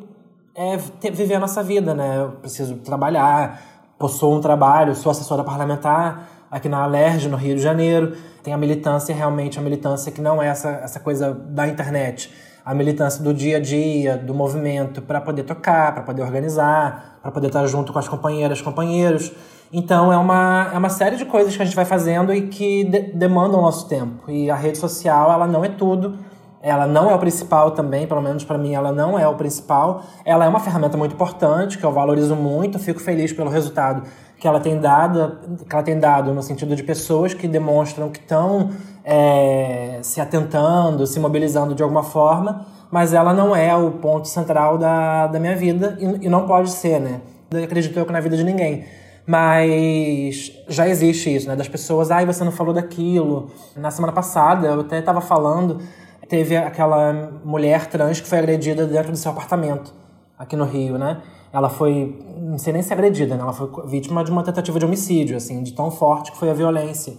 [0.55, 2.19] é ter, viver a nossa vida, né?
[2.19, 3.62] Eu preciso trabalhar,
[3.99, 8.17] possuo um trabalho, sou assessora parlamentar aqui na Alerj, no Rio de Janeiro.
[8.43, 12.33] Tem a militância, realmente, a militância que não é essa, essa coisa da internet.
[12.65, 17.31] A militância do dia a dia, do movimento, para poder tocar, para poder organizar, para
[17.31, 19.33] poder estar junto com as companheiras, companheiros.
[19.73, 22.85] Então, é uma, é uma série de coisas que a gente vai fazendo e que
[22.85, 24.31] de, demandam o nosso tempo.
[24.31, 26.19] E a rede social, ela não é tudo
[26.61, 30.03] ela não é o principal também, pelo menos para mim ela não é o principal.
[30.25, 34.03] Ela é uma ferramenta muito importante que eu valorizo muito, fico feliz pelo resultado
[34.38, 38.20] que ela tem dado, que ela tem dado no sentido de pessoas que demonstram que
[38.20, 38.70] estão
[39.05, 44.79] é, se atentando, se mobilizando de alguma forma, mas ela não é o ponto central
[44.79, 47.20] da, da minha vida e, e não pode ser, né?
[47.51, 48.85] Eu acredito eu que na vida de ninguém.
[49.27, 51.57] Mas já existe isso, né?
[51.57, 53.51] Das pessoas, ai, você não falou daquilo.
[53.77, 55.81] Na semana passada eu até estava falando
[56.29, 59.94] teve aquela mulher trans que foi agredida dentro do seu apartamento,
[60.38, 61.22] aqui no Rio, né?
[61.53, 63.43] Ela foi, não sei nem se agredida, né?
[63.43, 66.55] Ela foi vítima de uma tentativa de homicídio, assim, de tão forte que foi a
[66.55, 67.15] violência.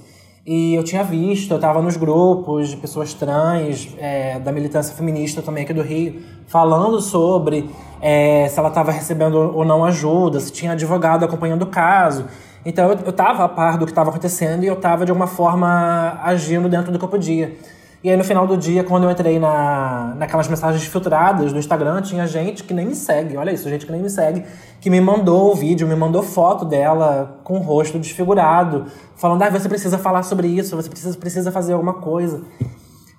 [0.45, 5.41] E eu tinha visto, eu estava nos grupos de pessoas trans, é, da militância feminista
[5.41, 7.69] também aqui do Rio, falando sobre
[8.01, 12.25] é, se ela estava recebendo ou não ajuda, se tinha advogado acompanhando o caso.
[12.65, 16.19] Então eu estava a par do que estava acontecendo e eu estava de alguma forma
[16.23, 17.55] agindo dentro do que eu podia.
[18.01, 22.01] E aí no final do dia, quando eu entrei na, naquelas mensagens filtradas do Instagram,
[22.01, 24.45] tinha gente que nem me segue, olha isso, gente que nem me segue,
[24.79, 28.85] que me mandou o vídeo, me mandou foto dela com o rosto desfigurado,
[29.17, 32.41] falando, ah, você precisa falar sobre isso, você precisa, precisa fazer alguma coisa.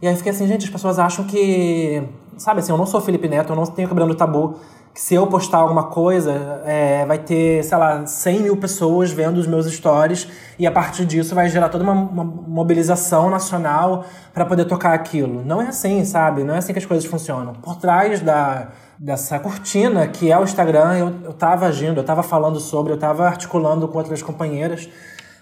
[0.01, 2.03] E aí fiquei assim, gente, as pessoas acham que.
[2.39, 4.57] Sabe assim, eu não sou Felipe Neto, eu não tenho quebrando tabu
[4.93, 9.39] que se eu postar alguma coisa, é, vai ter, sei lá, 100 mil pessoas vendo
[9.39, 10.27] os meus stories
[10.59, 15.45] e a partir disso vai gerar toda uma, uma mobilização nacional para poder tocar aquilo.
[15.45, 16.43] Não é assim, sabe?
[16.43, 17.55] Não é assim que as coisas funcionam.
[17.55, 22.23] Por trás da, dessa cortina que é o Instagram, eu, eu tava agindo, eu tava
[22.23, 24.89] falando sobre, eu tava articulando com outras companheiras,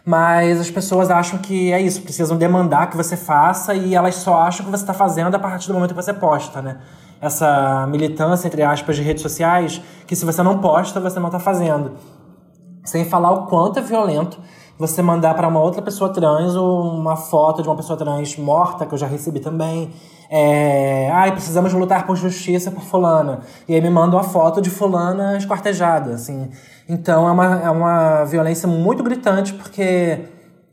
[0.04, 4.40] mas as pessoas acham que é isso, precisam demandar que você faça e elas só
[4.40, 6.78] acham que você está fazendo a partir do momento que você posta, né?
[7.20, 11.38] essa militância, entre aspas, de redes sociais, que se você não posta, você não está
[11.38, 11.92] fazendo.
[12.84, 14.38] Sem falar o quanto é violento
[14.78, 18.94] você mandar para uma outra pessoa trans uma foto de uma pessoa trans morta, que
[18.94, 19.90] eu já recebi também.
[20.30, 23.40] É, ai, precisamos lutar por justiça por fulana.
[23.66, 26.50] E aí me manda uma foto de fulana esquartejada, assim.
[26.88, 30.20] Então é uma, é uma violência muito gritante, porque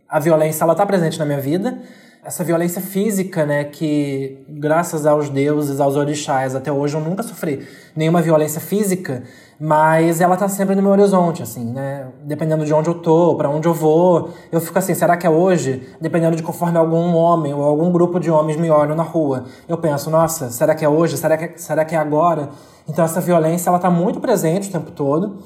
[0.08, 1.78] a violência, ela tá presente na minha vida,
[2.26, 7.68] essa violência física, né, que graças aos deuses, aos orixás, até hoje eu nunca sofri
[7.96, 9.22] nenhuma violência física,
[9.60, 12.08] mas ela tá sempre no meu horizonte, assim, né?
[12.24, 15.30] Dependendo de onde eu tô, para onde eu vou, eu fico assim, será que é
[15.30, 15.88] hoje?
[16.02, 19.78] Dependendo de conforme algum homem ou algum grupo de homens me olham na rua, eu
[19.78, 21.18] penso, nossa, será que é hoje?
[21.18, 22.50] Será que, será que é agora?
[22.90, 25.38] Então essa violência, ela tá muito presente o tempo todo.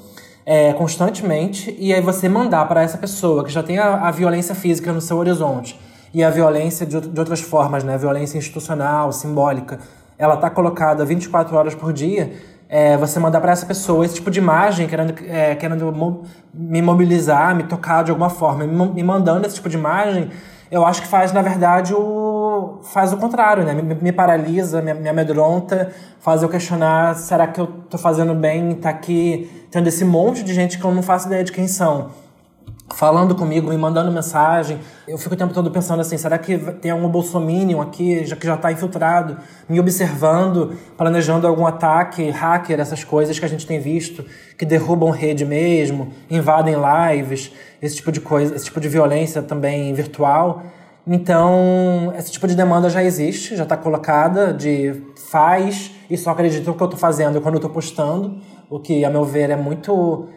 [0.46, 4.54] É, constantemente, e aí você mandar para essa pessoa que já tem a, a violência
[4.54, 5.78] física no seu horizonte,
[6.12, 7.94] e a violência de, de outras formas, né?
[7.94, 9.78] A violência institucional, simbólica,
[10.18, 12.32] ela está colocada 24 horas por dia,
[12.68, 17.54] é, você mandar para essa pessoa esse tipo de imagem, querendo, é, querendo me mobilizar,
[17.54, 20.30] me tocar de alguma forma, me, me, mandando esse tipo de imagem,
[20.70, 23.72] eu acho que faz, na verdade, o faz o contrário, né?
[23.72, 28.74] Me, me paralisa, me, me amedronta, faz eu questionar, será que eu tô fazendo bem,
[28.74, 32.10] tá aqui tendo esse monte de gente que eu não faço ideia de quem são
[32.94, 34.78] falando comigo, me mandando mensagem.
[35.06, 38.46] Eu fico o tempo todo pensando assim, será que tem algum bolsominion aqui, já que
[38.46, 43.80] já está infiltrado, me observando, planejando algum ataque, hacker, essas coisas que a gente tem
[43.80, 44.24] visto,
[44.58, 49.92] que derrubam rede mesmo, invadem lives, esse tipo de coisa, esse tipo de violência também
[49.94, 50.62] virtual.
[51.06, 56.68] Então, esse tipo de demanda já existe, já está colocada de faz e só acredita
[56.68, 59.56] no que eu estou fazendo quando eu estou postando, o que, a meu ver, é
[59.56, 60.28] muito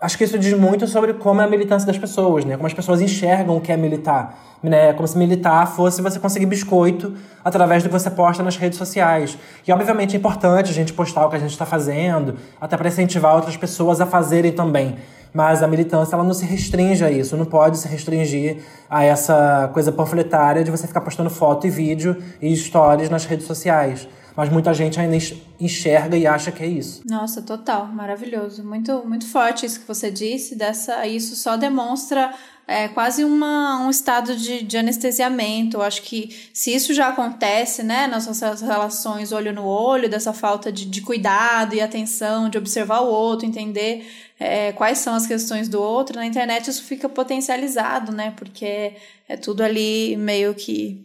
[0.00, 2.56] acho que isso diz muito sobre como é a militância das pessoas, né?
[2.56, 4.38] Como as pessoas enxergam o que é militar.
[4.62, 4.92] Né?
[4.92, 9.38] Como se militar fosse você conseguir biscoito através do que você posta nas redes sociais.
[9.66, 12.88] E obviamente é importante a gente postar o que a gente está fazendo, até para
[12.88, 14.96] incentivar outras pessoas a fazerem também.
[15.32, 19.70] Mas a militância ela não se restringe a isso, não pode se restringir a essa
[19.72, 24.50] coisa panfletária de você ficar postando foto e vídeo e stories nas redes sociais mas
[24.50, 25.16] muita gente ainda
[25.58, 27.00] enxerga e acha que é isso.
[27.06, 28.62] Nossa, total, maravilhoso.
[28.62, 30.54] Muito, muito forte isso que você disse.
[30.54, 32.34] Dessa, isso só demonstra
[32.68, 35.78] é, quase uma, um estado de, de anestesiamento.
[35.78, 40.34] Eu acho que se isso já acontece, né, nas nossas relações olho no olho, dessa
[40.34, 44.06] falta de, de cuidado e atenção, de observar o outro, entender
[44.38, 48.34] é, quais são as questões do outro, na internet isso fica potencializado, né?
[48.36, 48.92] Porque
[49.28, 51.02] é tudo ali meio que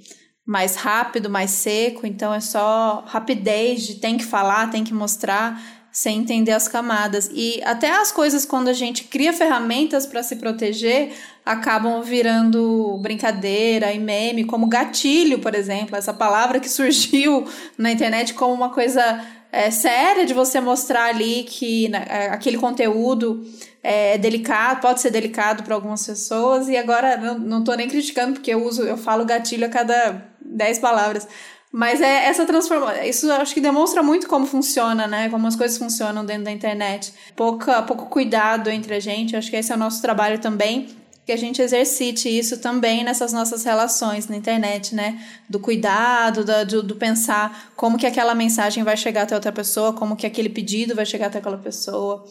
[0.52, 5.64] mais rápido, mais seco, então é só rapidez de tem que falar, tem que mostrar,
[5.94, 7.32] sem entender as camadas.
[7.34, 11.14] E até as coisas, quando a gente cria ferramentas para se proteger,
[11.46, 18.34] acabam virando brincadeira e meme, como gatilho, por exemplo, essa palavra que surgiu na internet
[18.34, 23.46] como uma coisa é, séria de você mostrar ali que né, é, aquele conteúdo
[23.82, 28.34] é delicado, pode ser delicado para algumas pessoas, e agora não, não tô nem criticando,
[28.34, 31.28] porque eu uso, eu falo gatilho a cada 10 palavras.
[31.72, 33.04] Mas é essa transformação.
[33.04, 35.30] Isso acho que demonstra muito como funciona, né?
[35.30, 37.14] Como as coisas funcionam dentro da internet.
[37.34, 39.38] Pouca, pouco cuidado entre a gente.
[39.38, 40.90] Acho que esse é o nosso trabalho também.
[41.26, 45.18] Que a gente exercite isso também nessas nossas relações na internet, né?
[45.50, 49.94] Do cuidado, do, do, do pensar como que aquela mensagem vai chegar até outra pessoa,
[49.94, 52.26] como que aquele pedido vai chegar até aquela pessoa.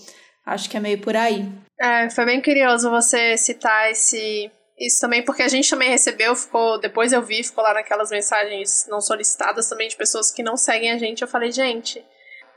[0.45, 1.49] Acho que é meio por aí.
[1.81, 6.81] É, foi bem curioso você citar esse isso também, porque a gente também recebeu, ficou,
[6.81, 10.91] depois eu vi, ficou lá naquelas mensagens não solicitadas também de pessoas que não seguem
[10.91, 11.21] a gente.
[11.21, 12.03] Eu falei, gente,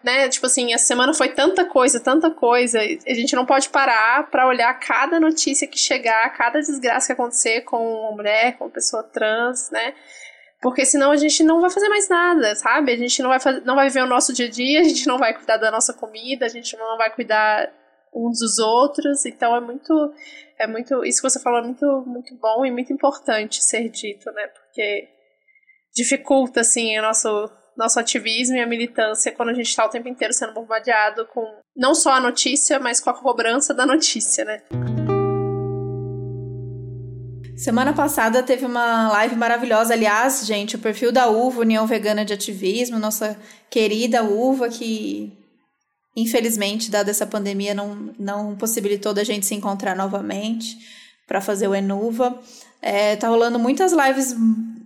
[0.01, 4.29] né, tipo assim, a semana foi tanta coisa, tanta coisa, a gente não pode parar
[4.31, 8.71] para olhar cada notícia que chegar, cada desgraça que acontecer com uma mulher, com uma
[8.71, 9.93] pessoa trans, né?
[10.61, 12.93] Porque senão a gente não vai fazer mais nada, sabe?
[12.93, 15.05] A gente não vai, fazer, não vai viver o nosso dia a dia, a gente
[15.05, 17.69] não vai cuidar da nossa comida, a gente não vai cuidar
[18.13, 20.13] uns dos outros, então é muito
[20.59, 24.31] é muito isso que você falou é muito muito bom e muito importante ser dito,
[24.31, 24.47] né?
[24.47, 25.07] Porque
[25.93, 30.07] dificulta assim o nosso nosso ativismo e a militância quando a gente está o tempo
[30.07, 31.43] inteiro sendo bombardeado com
[31.75, 34.61] não só a notícia, mas com a cobrança da notícia, né?
[37.55, 42.33] Semana passada teve uma live maravilhosa, aliás, gente, o perfil da Uva, União Vegana de
[42.33, 43.39] Ativismo, nossa
[43.69, 45.31] querida Uva que
[46.15, 50.77] Infelizmente, dada essa pandemia, não, não possibilitou da gente se encontrar novamente
[51.27, 52.39] para fazer o Enuva.
[52.81, 54.35] É, tá rolando muitas lives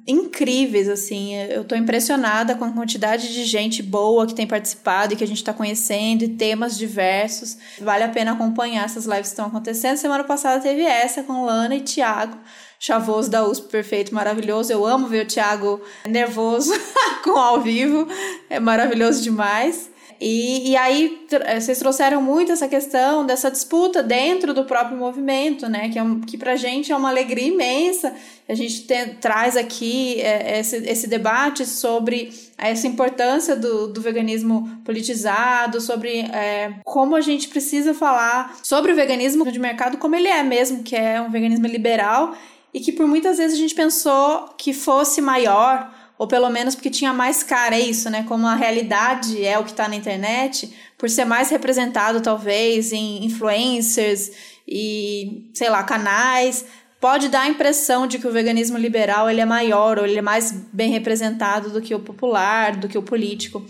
[0.07, 1.35] incríveis, assim.
[1.35, 5.27] Eu tô impressionada com a quantidade de gente boa que tem participado e que a
[5.27, 7.57] gente está conhecendo, e temas diversos.
[7.81, 9.97] Vale a pena acompanhar essas lives que estão acontecendo.
[9.97, 12.37] Semana passada teve essa com Lana e Thiago.
[12.79, 14.71] Chavoso da USP, perfeito, maravilhoso.
[14.71, 16.71] Eu amo ver o Thiago nervoso
[17.25, 18.07] com ao vivo.
[18.49, 19.89] É maravilhoso demais.
[20.19, 25.69] E, e aí eh, vocês trouxeram muito essa questão dessa disputa dentro do próprio movimento,
[25.69, 25.89] né?
[25.89, 28.13] Que, é um, que pra gente é uma alegria imensa.
[28.49, 28.87] A gente
[29.19, 36.73] traz aqui é, esse, esse debate sobre essa importância do, do veganismo politizado, sobre é,
[36.83, 40.95] como a gente precisa falar sobre o veganismo de mercado como ele é mesmo, que
[40.95, 42.35] é um veganismo liberal
[42.73, 46.89] e que por muitas vezes a gente pensou que fosse maior ou pelo menos porque
[46.89, 48.23] tinha mais cara, é isso, né?
[48.27, 53.23] Como a realidade é o que está na internet, por ser mais representado, talvez, em
[53.25, 54.31] influencers
[54.67, 56.65] e, sei lá, canais,
[56.99, 60.21] pode dar a impressão de que o veganismo liberal ele é maior, ou ele é
[60.21, 63.63] mais bem representado do que o popular, do que o político.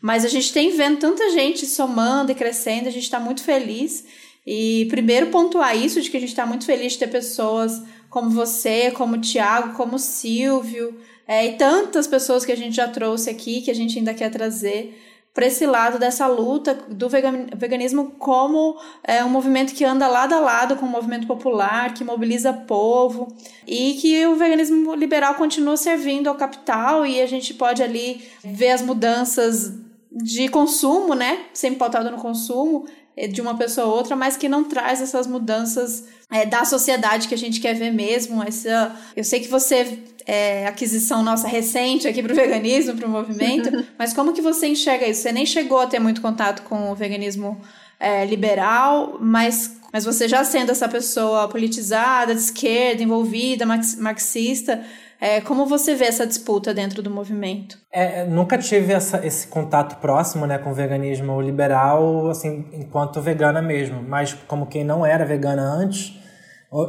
[0.00, 4.04] Mas a gente tem vendo tanta gente somando e crescendo, a gente está muito feliz.
[4.46, 8.28] E primeiro pontuar isso, de que a gente está muito feliz de ter pessoas como
[8.28, 12.88] você, como o Tiago, como o Silvio, é, e tantas pessoas que a gente já
[12.88, 15.00] trouxe aqui, que a gente ainda quer trazer
[15.34, 20.38] para esse lado dessa luta do veganismo como é, um movimento que anda lado a
[20.38, 23.34] lado com o movimento popular, que mobiliza povo
[23.66, 28.70] e que o veganismo liberal continua servindo ao capital e a gente pode ali ver
[28.70, 29.72] as mudanças
[30.12, 32.86] de consumo, né, sempre pautado no consumo
[33.30, 37.34] de uma pessoa a outra, mas que não traz essas mudanças é, da sociedade que
[37.34, 38.42] a gente quer ver mesmo.
[38.42, 43.10] Essa, eu sei que você é, aquisição nossa recente aqui para o veganismo, para o
[43.10, 45.22] movimento, mas como que você enxerga isso?
[45.22, 47.60] Você nem chegou a ter muito contato com o veganismo
[48.00, 54.84] é, liberal, mas, mas você já sendo essa pessoa politizada, de esquerda, envolvida, marxista,
[55.24, 57.78] é, como você vê essa disputa dentro do movimento?
[57.90, 63.62] É, nunca tive essa, esse contato próximo né, com o veganismo liberal, assim, enquanto vegana
[63.62, 66.20] mesmo, mas como quem não era vegana antes,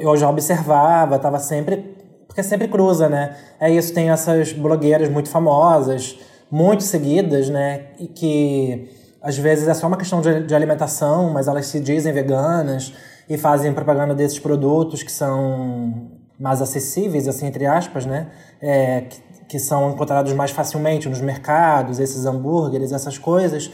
[0.02, 1.95] eu já observava, estava sempre
[2.28, 3.38] porque sempre cruza, né?
[3.58, 6.19] É isso, tem essas blogueiras muito famosas,
[6.52, 7.91] muito seguidas, né?
[7.98, 8.89] E que
[9.21, 12.93] às vezes é só uma questão de, de alimentação, mas elas se dizem veganas
[13.30, 18.28] e fazem propaganda desses produtos que são mais acessíveis, assim, entre aspas, né?
[18.62, 23.71] É, que, que são encontrados mais facilmente nos mercados, esses hambúrgueres, essas coisas.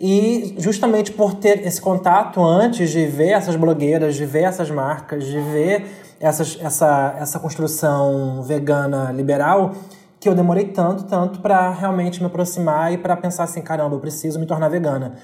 [0.00, 5.24] E justamente por ter esse contato antes de ver essas blogueiras, de ver essas marcas,
[5.24, 5.86] de ver
[6.18, 9.72] essas, essa, essa construção vegana liberal
[10.18, 14.00] que eu demorei tanto, tanto para realmente me aproximar e para pensar assim, caramba, eu
[14.00, 15.14] preciso me tornar vegana.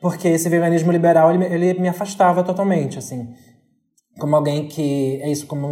[0.00, 3.34] Porque esse veganismo liberal, ele, ele me afastava totalmente, assim
[4.18, 5.68] como alguém que é isso como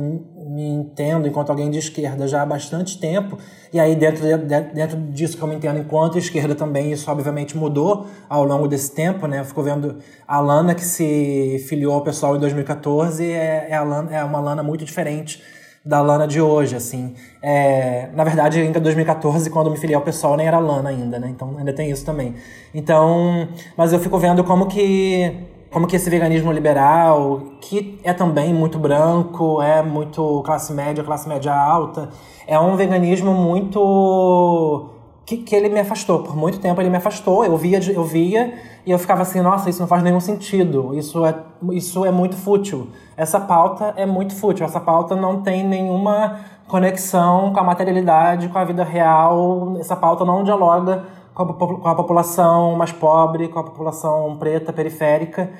[0.47, 3.39] me entendo enquanto alguém de esquerda já há bastante tempo
[3.73, 7.57] e aí dentro de, dentro disso que eu me entendo enquanto esquerda também isso obviamente
[7.57, 9.41] mudou ao longo desse tempo né?
[9.41, 9.97] Eu fico vendo
[10.29, 14.63] a Lana que se filiou ao pessoal em 2014 é, é, Lana, é uma Lana
[14.63, 15.43] muito diferente
[15.85, 17.15] da Lana de hoje assim.
[17.43, 21.19] É, na verdade ainda 2014 quando eu me filiei ao pessoal nem era Lana ainda
[21.19, 21.29] né?
[21.31, 22.35] Então ainda tem isso também.
[22.75, 28.55] Então mas eu fico vendo como que como que esse veganismo liberal, que é também
[28.55, 32.11] muito branco, é muito classe média, classe média alta,
[32.47, 34.89] é um veganismo muito
[35.27, 36.23] que, que ele me afastou.
[36.23, 37.45] Por muito tempo ele me afastou.
[37.45, 38.55] Eu via, eu via
[38.87, 40.95] e eu ficava assim, nossa, isso não faz nenhum sentido.
[40.95, 41.35] Isso é,
[41.73, 42.87] isso é muito fútil.
[43.17, 44.65] Essa pauta é muito fútil.
[44.65, 49.75] Essa pauta não tem nenhuma conexão com a materialidade, com a vida real.
[49.81, 51.03] Essa pauta não dialoga
[51.35, 55.51] com a, com a população mais pobre, com a população preta, periférica.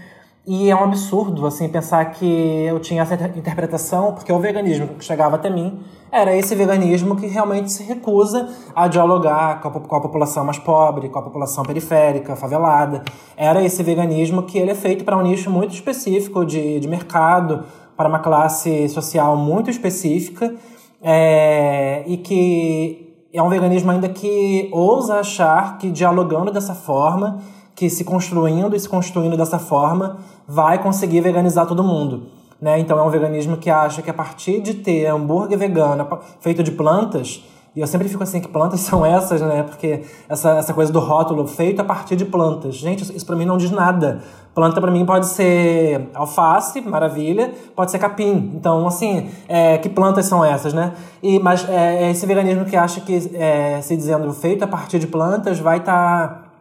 [0.47, 2.27] E é um absurdo, assim, pensar que
[2.67, 5.83] eu tinha essa interpretação, porque o veganismo que chegava até mim
[6.13, 10.59] era esse veganismo que realmente se recusa a dialogar com a, com a, população mais
[10.59, 13.03] pobre, com a população periférica, favelada.
[13.39, 17.65] Era esse veganismo que ele é feito para um nicho muito específico de, de mercado,
[17.97, 20.55] para uma classe social muito específica,
[21.03, 23.04] é, e que
[23.35, 27.41] é um veganismo ainda que ousa achar que dialogando dessa forma,
[27.75, 32.29] que se construindo e se construindo dessa forma, vai conseguir veganizar todo mundo.
[32.61, 32.79] Né?
[32.79, 36.07] Então é um veganismo que acha que a partir de ter hambúrguer vegano
[36.41, 37.43] feito de plantas,
[37.77, 39.63] e eu sempre fico assim, que plantas são essas, né?
[39.63, 42.77] Porque essa, essa coisa do rótulo feito a partir de plantas.
[42.77, 44.23] Gente, isso, para mim não diz nada.
[44.55, 48.53] Planta para mim pode ser alface, maravilha, pode ser capim.
[48.55, 50.93] Então, assim, é, que plantas são essas, né?
[51.21, 54.99] E, mas é, é esse veganismo que acha que, é, se dizendo feito a partir
[54.99, 56.29] de plantas, vai estar.
[56.29, 56.54] Tá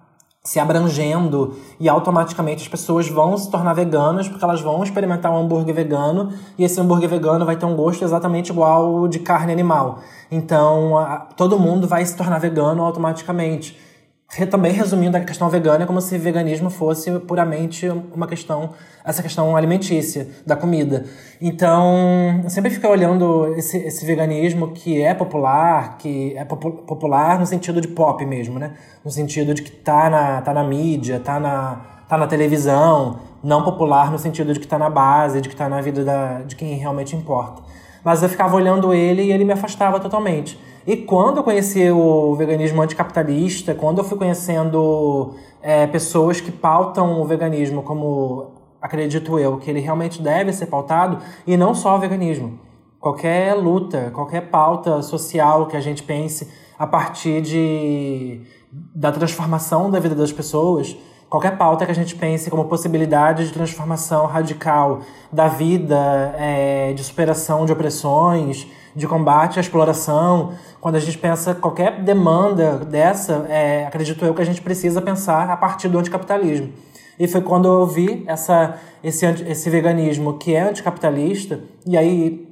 [0.46, 5.38] se abrangendo e automaticamente as pessoas vão se tornar veganas porque elas vão experimentar um
[5.38, 9.54] hambúrguer vegano e esse hambúrguer vegano vai ter um gosto exatamente igual ao de carne
[9.54, 10.00] animal.
[10.30, 13.80] Então, a, todo mundo vai se tornar vegano automaticamente
[14.50, 18.72] também resumindo a questão vegana, é como se veganismo fosse puramente uma questão,
[19.06, 21.06] essa questão alimentícia, da comida.
[21.40, 27.46] Então, eu sempre fico olhando esse, esse veganismo que é popular, que é popular no
[27.46, 28.74] sentido de pop mesmo, né?
[29.06, 33.64] No sentido de que tá na, tá na mídia, tá na, tá na televisão, não
[33.64, 36.56] popular no sentido de que tá na base, de que tá na vida da, de
[36.56, 37.62] quem realmente importa.
[38.04, 40.60] Mas eu ficava olhando ele e ele me afastava totalmente.
[40.86, 47.22] E quando eu conheci o veganismo anticapitalista, quando eu fui conhecendo é, pessoas que pautam
[47.22, 52.00] o veganismo como acredito eu, que ele realmente deve ser pautado, e não só o
[52.00, 52.60] veganismo.
[53.00, 58.42] Qualquer luta, qualquer pauta social que a gente pense a partir de,
[58.94, 60.98] da transformação da vida das pessoas,
[61.34, 65.98] qualquer pauta que a gente pense como possibilidade de transformação radical da vida,
[66.38, 72.78] é, de superação de opressões, de combate à exploração, quando a gente pensa qualquer demanda
[72.78, 76.72] dessa, é, acredito eu que a gente precisa pensar a partir do anticapitalismo.
[77.18, 82.48] E foi quando eu vi essa, esse, esse veganismo que é anticapitalista, e aí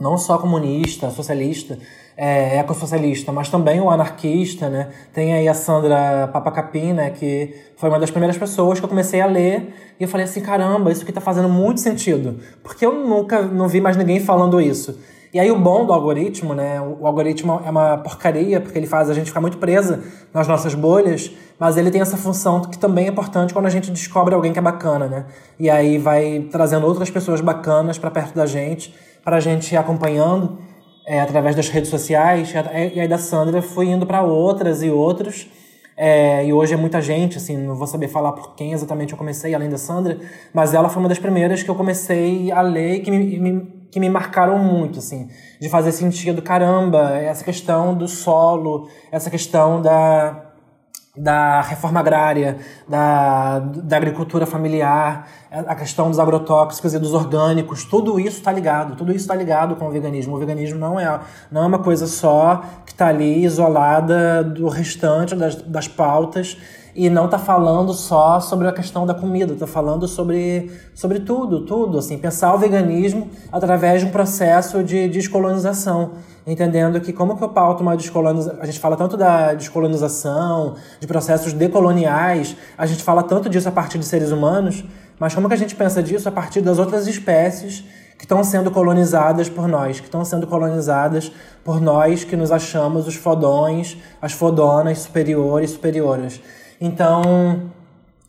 [0.00, 1.78] não só comunista, socialista,
[2.16, 4.88] é, ecossocialista, mas também o anarquista, né?
[5.12, 7.10] Tem aí a Sandra Papacapim, né?
[7.10, 10.40] Que foi uma das primeiras pessoas que eu comecei a ler e eu falei assim,
[10.40, 12.38] caramba, isso aqui tá fazendo muito sentido.
[12.62, 14.98] Porque eu nunca, não vi mais ninguém falando isso.
[15.34, 16.80] E aí o bom do algoritmo, né?
[16.80, 20.02] O algoritmo é uma porcaria, porque ele faz a gente ficar muito presa
[20.32, 23.90] nas nossas bolhas, mas ele tem essa função que também é importante quando a gente
[23.90, 25.26] descobre alguém que é bacana, né?
[25.58, 29.76] E aí vai trazendo outras pessoas bacanas para perto da gente, para a gente ir
[29.76, 30.58] acompanhando
[31.06, 32.52] é, através das redes sociais.
[32.94, 35.48] E aí da Sandra fui indo para outras e outros.
[35.96, 39.18] É, e hoje é muita gente, assim, não vou saber falar por quem exatamente eu
[39.18, 40.18] comecei, além da Sandra,
[40.52, 43.76] mas ela foi uma das primeiras que eu comecei a ler e que me, me
[43.90, 49.80] que me marcaram muito, assim, de fazer sentido, caramba, essa questão do solo, essa questão
[49.80, 50.45] da,
[51.16, 58.20] da reforma agrária, da, da agricultura familiar, a questão dos agrotóxicos e dos orgânicos, tudo
[58.20, 60.34] isso está ligado, tudo isso está ligado com o veganismo.
[60.34, 65.34] O veganismo não é, não é uma coisa só que está ali isolada do restante
[65.34, 66.58] das, das pautas
[66.96, 71.60] e não tá falando só sobre a questão da comida, tá falando sobre, sobre tudo,
[71.60, 76.12] tudo, assim, pensar o veganismo através de um processo de descolonização,
[76.46, 81.06] entendendo que como que eu pauto uma descolonização, a gente fala tanto da descolonização, de
[81.06, 84.82] processos decoloniais, a gente fala tanto disso a partir de seres humanos,
[85.18, 87.84] mas como que a gente pensa disso a partir das outras espécies
[88.16, 91.30] que estão sendo colonizadas por nós, que estão sendo colonizadas
[91.62, 96.40] por nós que nos achamos os fodões, as fodonas superiores, superioras.
[96.80, 97.70] Então,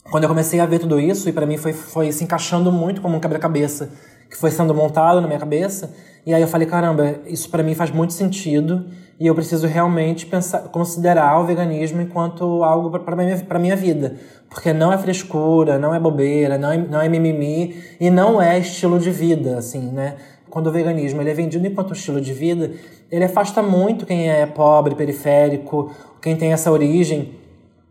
[0.09, 3.01] quando eu comecei a ver tudo isso, e para mim foi, foi se encaixando muito
[3.01, 3.89] como um quebra-cabeça
[4.29, 5.93] que foi sendo montado na minha cabeça,
[6.25, 8.85] e aí eu falei, caramba, isso para mim faz muito sentido
[9.19, 14.17] e eu preciso realmente pensar, considerar o veganismo enquanto algo para minha, pra minha vida.
[14.49, 18.59] Porque não é frescura, não é bobeira, não é, não é mimimi e não é
[18.59, 20.15] estilo de vida, assim, né?
[20.49, 22.71] Quando o veganismo ele é vendido enquanto estilo de vida,
[23.09, 25.91] ele afasta muito quem é pobre, periférico,
[26.21, 27.35] quem tem essa origem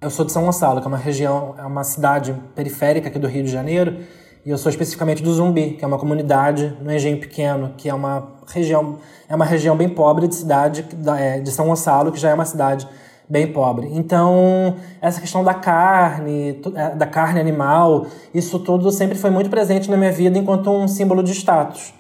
[0.01, 3.27] eu sou de São Gonçalo, que é uma região, é uma cidade periférica aqui do
[3.27, 4.01] Rio de Janeiro,
[4.45, 7.95] e eu sou especificamente do Zumbi, que é uma comunidade no Engenho Pequeno, que é
[7.95, 10.87] uma região, é uma região bem pobre de cidade
[11.19, 12.87] é, de São Gonçalo, que já é uma cidade
[13.29, 13.89] bem pobre.
[13.93, 19.91] Então, essa questão da carne, é, da carne animal, isso tudo sempre foi muito presente
[19.91, 21.93] na minha vida enquanto um símbolo de status.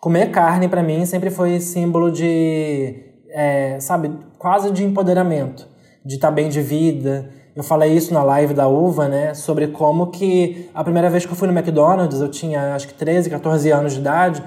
[0.00, 2.94] Comer carne para mim sempre foi símbolo de,
[3.30, 5.75] é, sabe, quase de empoderamento
[6.06, 7.28] de estar tá bem de vida.
[7.54, 9.34] Eu falei isso na live da Uva, né?
[9.34, 12.94] Sobre como que a primeira vez que eu fui no McDonald's, eu tinha acho que
[12.94, 14.42] 13, 14 anos de idade,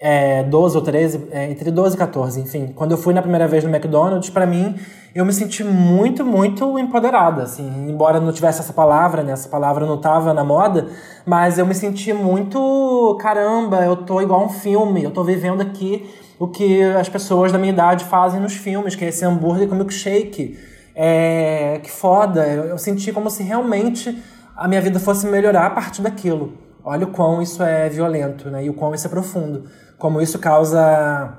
[0.00, 2.72] é, 12 ou 13, é, entre 12 e 14, enfim.
[2.74, 4.74] Quando eu fui na primeira vez no McDonald's, para mim,
[5.14, 7.70] eu me senti muito, muito empoderada, assim.
[7.88, 9.32] Embora não tivesse essa palavra, né?
[9.32, 10.88] Essa palavra não tava na moda,
[11.24, 16.10] mas eu me senti muito, caramba, eu tô igual um filme, eu tô vivendo aqui
[16.38, 19.76] o que as pessoas da minha idade fazem nos filmes, que é esse hambúrguer com
[19.76, 22.46] milkshake é, que foda.
[22.46, 24.22] Eu, senti como se realmente
[24.56, 26.58] a minha vida fosse melhorar a partir daquilo.
[26.84, 28.64] Olha o quão isso é violento, né?
[28.64, 29.68] E o quão isso é profundo.
[29.98, 31.38] Como isso causa.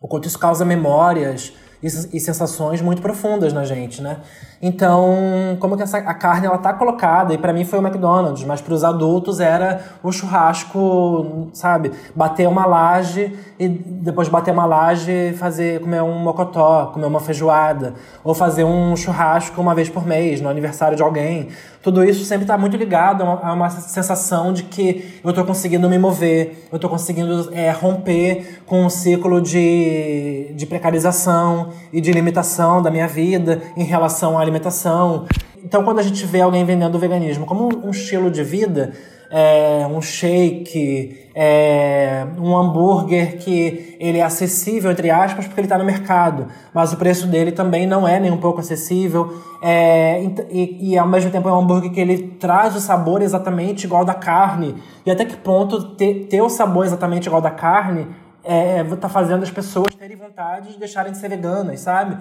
[0.00, 4.20] O quanto isso causa memórias, e, sensações muito profundas na gente, né?
[4.62, 8.44] Então, como que essa, a carne ela tá colocada, e para mim foi o McDonald's,
[8.44, 11.92] mas para os adultos era o churrasco, sabe?
[12.14, 17.20] Bater uma laje e depois bater uma laje e fazer, comer um mocotó, comer uma
[17.20, 21.48] feijoada, ou fazer um churrasco uma vez por mês, no aniversário de alguém.
[21.82, 25.44] Tudo isso sempre está muito ligado a uma, a uma, sensação de que eu estou
[25.46, 32.00] conseguindo me mover, eu estou conseguindo é, romper com um ciclo de, de precarização, e
[32.00, 35.26] de limitação da minha vida em relação à alimentação.
[35.62, 38.92] Então, quando a gente vê alguém vendendo o veganismo como um estilo de vida,
[39.30, 45.78] é, um shake, é, um hambúrguer que ele é acessível, entre aspas, porque ele está
[45.78, 50.20] no mercado, mas o preço dele também não é nem um pouco acessível, é,
[50.50, 54.04] e, e, ao mesmo tempo é um hambúrguer que ele traz o sabor exatamente igual
[54.04, 54.74] da carne,
[55.06, 58.08] e até que ponto ter, ter o sabor exatamente igual da carne
[58.42, 62.18] é, tá fazendo as pessoas terem vontade de deixarem de ser veganas, sabe?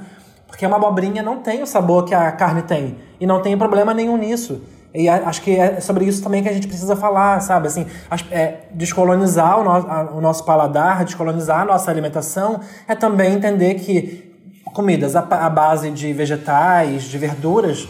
[0.49, 2.97] Porque uma abobrinha não tem o sabor que a carne tem.
[3.19, 4.61] E não tem problema nenhum nisso.
[4.93, 7.67] E acho que é sobre isso também que a gente precisa falar, sabe?
[7.67, 7.85] Assim,
[8.31, 13.75] é, descolonizar o, no, a, o nosso paladar, descolonizar a nossa alimentação, é também entender
[13.75, 14.33] que
[14.73, 17.87] comidas à, à base de vegetais, de verduras,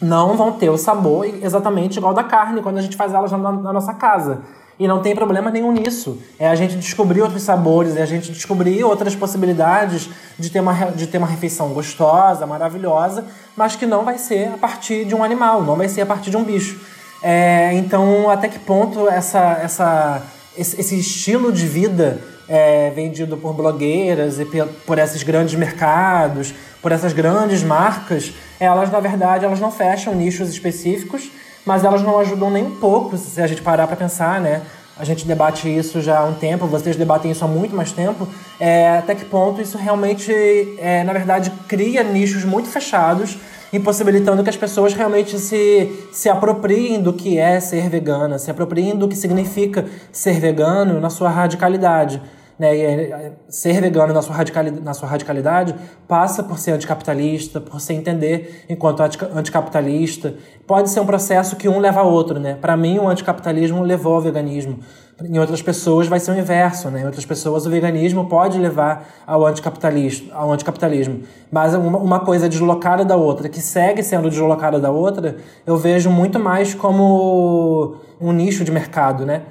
[0.00, 3.38] não vão ter o sabor exatamente igual da carne quando a gente faz elas na,
[3.38, 4.42] na nossa casa.
[4.80, 6.18] E não tem problema nenhum nisso.
[6.38, 10.08] É a gente descobrir outros sabores, é a gente descobrir outras possibilidades
[10.38, 14.56] de ter uma, de ter uma refeição gostosa, maravilhosa, mas que não vai ser a
[14.56, 16.80] partir de um animal, não vai ser a partir de um bicho.
[17.22, 20.22] É, então, até que ponto essa, essa,
[20.56, 22.18] esse, esse estilo de vida
[22.48, 24.46] é, vendido por blogueiras e
[24.86, 30.48] por esses grandes mercados, por essas grandes marcas, elas, na verdade, elas não fecham nichos
[30.48, 31.30] específicos,
[31.64, 34.62] mas elas não ajudam nem um pouco, se a gente parar para pensar, né?
[34.98, 38.28] A gente debate isso já há um tempo, vocês debatem isso há muito mais tempo.
[38.58, 40.30] É, até que ponto isso realmente,
[40.78, 43.38] é, na verdade, cria nichos muito fechados
[43.72, 48.96] impossibilitando que as pessoas realmente se, se apropriem do que é ser vegana, se apropriem
[48.96, 52.20] do que significa ser vegano na sua radicalidade.
[52.60, 53.32] Né?
[53.48, 55.74] Ser vegano na sua, radicalidade, na sua radicalidade
[56.06, 60.34] passa por ser anticapitalista, por se entender enquanto anticapitalista.
[60.66, 62.38] Pode ser um processo que um leva ao outro.
[62.38, 62.58] Né?
[62.60, 64.78] Para mim, o anticapitalismo levou ao veganismo.
[65.24, 67.02] Em outras pessoas vai ser o inverso, né?
[67.02, 71.20] Em outras pessoas o veganismo pode levar ao anticapitalismo, ao anticapitalismo.
[71.52, 75.36] Mas uma coisa deslocada da outra, que segue sendo deslocada da outra,
[75.66, 79.42] eu vejo muito mais como um nicho de mercado, né?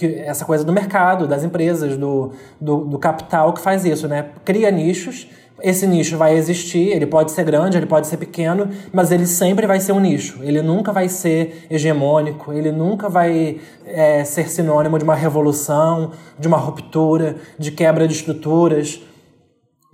[0.00, 4.30] Que essa coisa do mercado, das empresas, do, do, do capital que faz isso, né?
[4.44, 5.28] Cria nichos
[5.62, 9.66] esse nicho vai existir, ele pode ser grande, ele pode ser pequeno, mas ele sempre
[9.66, 10.38] vai ser um nicho.
[10.42, 16.48] Ele nunca vai ser hegemônico, ele nunca vai é, ser sinônimo de uma revolução, de
[16.48, 19.02] uma ruptura, de quebra de estruturas.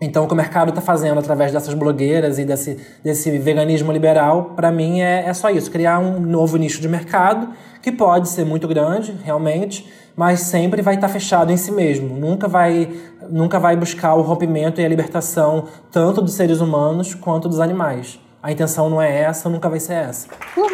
[0.00, 4.52] Então, o que o mercado está fazendo através dessas blogueiras e desse, desse veganismo liberal,
[4.54, 7.48] para mim, é, é só isso: criar um novo nicho de mercado,
[7.86, 12.16] que pode ser muito grande, realmente, mas sempre vai estar tá fechado em si mesmo.
[12.16, 12.92] Nunca vai,
[13.30, 18.18] nunca vai buscar o rompimento e a libertação tanto dos seres humanos quanto dos animais.
[18.42, 20.26] A intenção não é essa, nunca vai ser essa.
[20.56, 20.68] Uhul!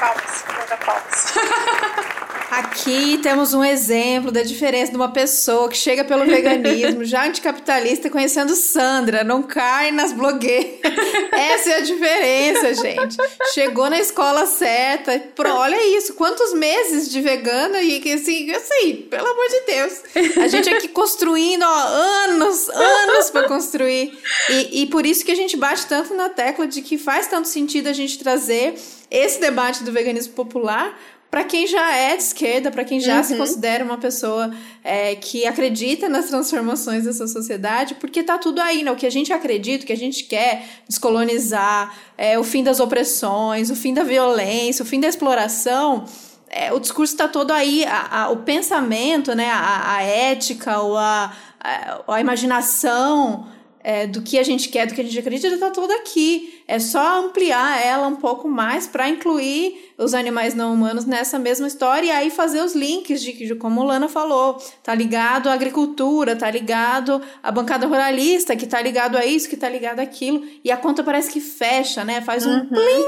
[0.00, 0.44] Palmas,
[0.82, 2.14] palmas.
[2.60, 8.10] Aqui temos um exemplo da diferença de uma pessoa que chega pelo veganismo, já anticapitalista,
[8.10, 10.78] conhecendo Sandra, não cai nas blogueiras.
[11.32, 13.16] Essa é a diferença, gente.
[13.54, 19.06] Chegou na escola certa, pro, olha isso, quantos meses de vegana e que assim, assim,
[19.08, 20.02] pelo amor de Deus.
[20.44, 21.82] A gente aqui construindo, ó,
[22.26, 24.12] anos, anos para construir.
[24.50, 27.48] E, e por isso que a gente bate tanto na tecla de que faz tanto
[27.48, 28.74] sentido a gente trazer
[29.10, 30.94] esse debate do veganismo popular
[31.30, 33.22] para quem já é de esquerda, para quem já uhum.
[33.22, 34.52] se considera uma pessoa
[34.82, 38.90] é, que acredita nas transformações dessa sociedade, porque tá tudo aí, né?
[38.90, 42.80] O que a gente acredita, o que a gente quer descolonizar, é, o fim das
[42.80, 46.04] opressões, o fim da violência, o fim da exploração.
[46.48, 50.96] É, o discurso está todo aí, a, a, o pensamento, né, a, a ética, ou
[50.98, 53.46] a, a, a imaginação
[53.82, 56.62] é, do que a gente quer, do que a gente acredita, está toda aqui.
[56.68, 61.66] É só ampliar ela um pouco mais para incluir os animais não humanos nessa mesma
[61.66, 66.36] história e aí fazer os links de, de como Lana falou, tá ligado à agricultura,
[66.36, 70.70] tá ligado à bancada ruralista, que tá ligado a isso, que tá ligado àquilo, e
[70.70, 72.20] a conta parece que fecha, né?
[72.20, 72.68] Faz um uhum.
[72.68, 73.06] plim,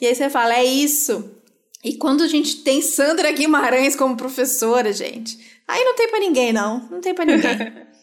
[0.00, 1.30] e aí você fala, é isso.
[1.82, 6.52] E quando a gente tem Sandra Guimarães como professora, gente, aí não tem para ninguém
[6.52, 7.58] não, não tem para ninguém.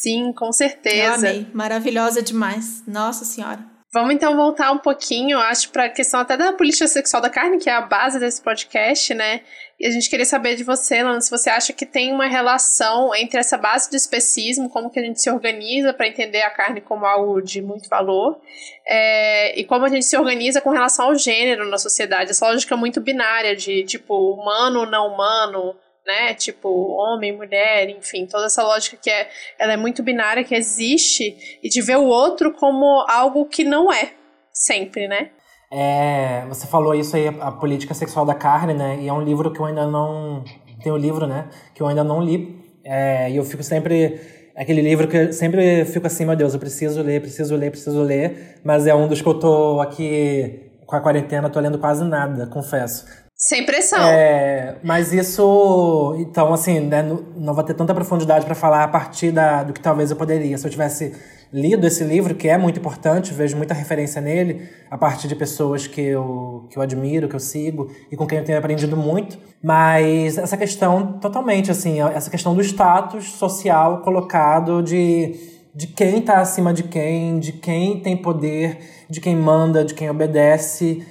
[0.00, 1.04] Sim, com certeza.
[1.04, 1.46] Eu amei.
[1.52, 2.82] Maravilhosa demais.
[2.86, 3.58] Nossa Senhora.
[3.92, 7.58] Vamos então voltar um pouquinho, acho, para a questão até da política sexual da carne,
[7.58, 9.40] que é a base desse podcast, né?
[9.78, 13.12] E a gente queria saber de você, Lana, se você acha que tem uma relação
[13.14, 16.80] entre essa base do especismo, como que a gente se organiza para entender a carne
[16.80, 18.40] como algo de muito valor,
[18.86, 22.76] é, e como a gente se organiza com relação ao gênero na sociedade, essa lógica
[22.76, 25.74] muito binária de tipo humano, não humano,
[26.06, 26.34] né?
[26.34, 29.28] Tipo, homem, mulher, enfim, toda essa lógica que é,
[29.58, 33.92] ela é muito binária, que existe, e de ver o outro como algo que não
[33.92, 34.12] é,
[34.52, 35.30] sempre, né?
[35.72, 38.98] É, você falou isso aí, a política sexual da carne, né?
[39.00, 40.42] E é um livro que eu ainda não.
[40.82, 41.48] Tem um livro, né?
[41.74, 42.58] Que eu ainda não li.
[42.84, 44.20] É, e eu fico sempre.
[44.56, 47.70] É aquele livro que eu sempre fico assim, meu Deus, eu preciso ler, preciso ler,
[47.70, 48.60] preciso ler.
[48.64, 52.48] Mas é um dos que eu tô aqui com a quarentena, tô lendo quase nada,
[52.48, 53.06] confesso.
[53.42, 54.02] Sem pressão.
[54.02, 59.32] É, mas isso, então, assim, né, não, vou ter tanta profundidade para falar a partir
[59.32, 60.58] da, do que talvez eu poderia.
[60.58, 61.14] Se eu tivesse
[61.50, 65.86] lido esse livro, que é muito importante, vejo muita referência nele, a partir de pessoas
[65.86, 69.38] que eu, que eu admiro, que eu sigo e com quem eu tenho aprendido muito.
[69.64, 75.34] Mas essa questão, totalmente, assim, essa questão do status social colocado de,
[75.74, 80.10] de quem está acima de quem, de quem tem poder, de quem manda, de quem
[80.10, 81.02] obedece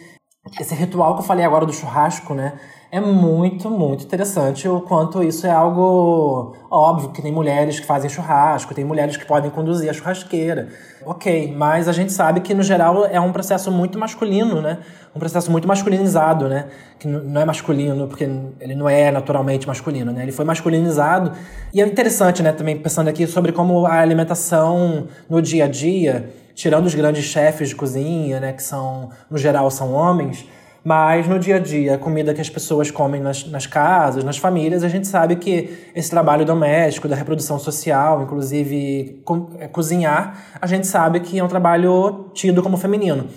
[0.60, 2.54] esse ritual que eu falei agora do churrasco, né?
[2.92, 8.10] É muito, muito interessante o quanto isso é algo óbvio, que tem mulheres que fazem
[8.10, 10.70] churrasco, tem mulheres que podem conduzir a churrasqueira.
[11.06, 14.80] Ok, mas a gente sabe que no geral é um processo muito masculino, né?
[15.16, 16.66] Um processo muito masculinizado, né?
[16.98, 18.28] Que não é masculino porque
[18.60, 20.24] ele não é naturalmente masculino, né?
[20.24, 21.32] Ele foi masculinizado.
[21.72, 26.34] E é interessante, né, também pensando aqui sobre como a alimentação no dia a dia
[26.60, 30.46] tirando os grandes chefes de cozinha, né, que são, no geral, são homens,
[30.84, 34.38] Mas no dia a dia, a comida que as pessoas comem nas, nas casas, nas
[34.38, 40.58] famílias, a gente sabe que esse trabalho doméstico, da reprodução social, inclusive co é, cozinhar,
[40.60, 43.28] a gente sabe que é um trabalho tido como feminino.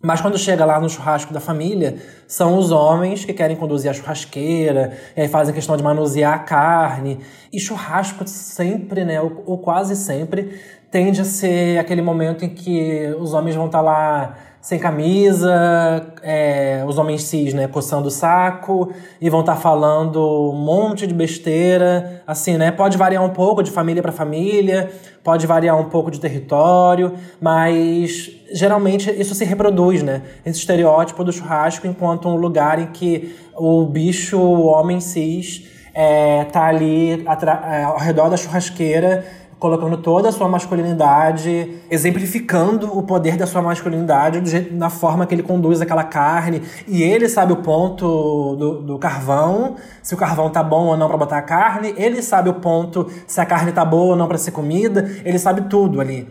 [0.00, 3.94] Mas quando chega lá no churrasco da família, são os homens que querem conduzir a
[3.94, 7.18] churrasqueira, e aí fazem questão de manusear a carne.
[7.52, 10.60] E churrasco sempre, né, ou, ou quase sempre,
[10.90, 16.12] tende a ser aquele momento em que os homens vão estar tá lá sem camisa,
[16.20, 20.20] é, os homens cis, né, coçando o saco e vão estar tá falando
[20.52, 22.72] um monte de besteira, assim, né?
[22.72, 24.90] Pode variar um pouco de família para família,
[25.22, 30.22] pode variar um pouco de território, mas geralmente isso se reproduz, né?
[30.44, 36.44] Esse estereótipo do churrasco enquanto um lugar em que o bicho, o homem cis, é,
[36.44, 37.24] tá ali
[37.64, 39.24] é, ao redor da churrasqueira
[39.58, 45.26] colocando toda a sua masculinidade, exemplificando o poder da sua masculinidade do jeito, na forma
[45.26, 46.62] que ele conduz aquela carne.
[46.86, 51.08] E ele sabe o ponto do, do carvão, se o carvão tá bom ou não
[51.08, 51.94] para botar a carne.
[51.96, 55.10] Ele sabe o ponto se a carne tá boa ou não para ser comida.
[55.24, 56.28] Ele sabe tudo ali.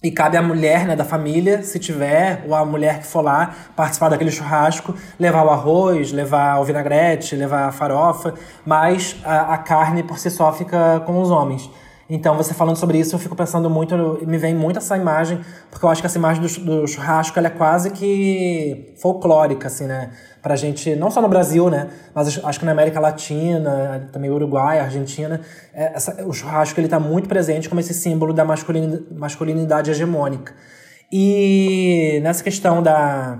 [0.00, 3.52] E cabe à mulher né, da família, se tiver, ou a mulher que for lá
[3.74, 8.32] participar daquele churrasco, levar o arroz, levar o vinagrete, levar a farofa,
[8.64, 11.68] mas a, a carne por si só fica com os homens.
[12.10, 13.94] Então, você falando sobre isso, eu fico pensando muito,
[14.26, 15.40] me vem muito essa imagem,
[15.70, 19.86] porque eu acho que essa imagem do, do churrasco ela é quase que folclórica, assim,
[19.86, 20.12] né?
[20.40, 21.90] Pra gente, não só no Brasil, né?
[22.14, 25.42] Mas acho que na América Latina, também Uruguai, Argentina,
[25.74, 30.54] é, essa, o churrasco ele tá muito presente como esse símbolo da masculinidade, masculinidade hegemônica.
[31.12, 33.38] E nessa questão da,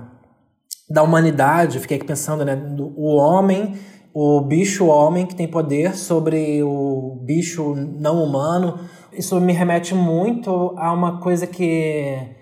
[0.87, 2.55] da humanidade, fiquei aqui pensando, né?
[2.55, 3.79] Do, o homem
[4.21, 8.77] o bicho homem que tem poder sobre o bicho não humano.
[9.13, 12.35] Isso me remete muito a uma coisa que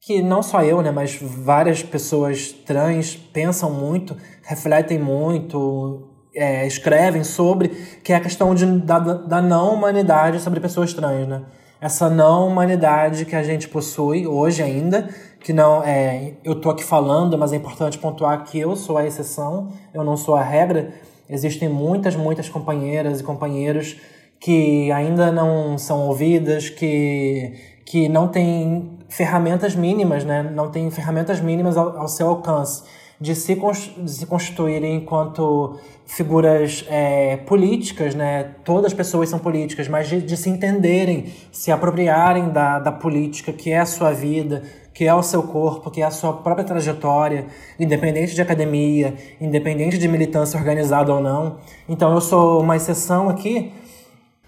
[0.00, 7.24] que não só eu, né, mas várias pessoas trans pensam muito, refletem muito, é, escrevem
[7.24, 7.70] sobre,
[8.04, 11.42] que é a questão de, da, da não humanidade sobre pessoas trans, né?
[11.80, 15.08] Essa não humanidade que a gente possui hoje ainda,
[15.40, 19.04] que não é, eu tô aqui falando, mas é importante pontuar que eu sou a
[19.04, 20.92] exceção, eu não sou a regra,
[21.28, 23.96] Existem muitas, muitas companheiras e companheiros
[24.38, 27.54] que ainda não são ouvidas, que,
[27.84, 30.42] que não têm ferramentas mínimas, né?
[30.42, 32.82] não têm ferramentas mínimas ao, ao seu alcance
[33.20, 33.54] de se,
[33.98, 38.54] de se constituírem enquanto figuras é, políticas, né?
[38.64, 43.52] Todas as pessoas são políticas, mas de, de, se entenderem, se apropriarem da, da política
[43.52, 44.62] que é a sua vida,
[44.96, 49.98] que é o seu corpo, que é a sua própria trajetória, independente de academia, independente
[49.98, 51.58] de militância organizada ou não.
[51.86, 53.74] Então eu sou uma exceção aqui,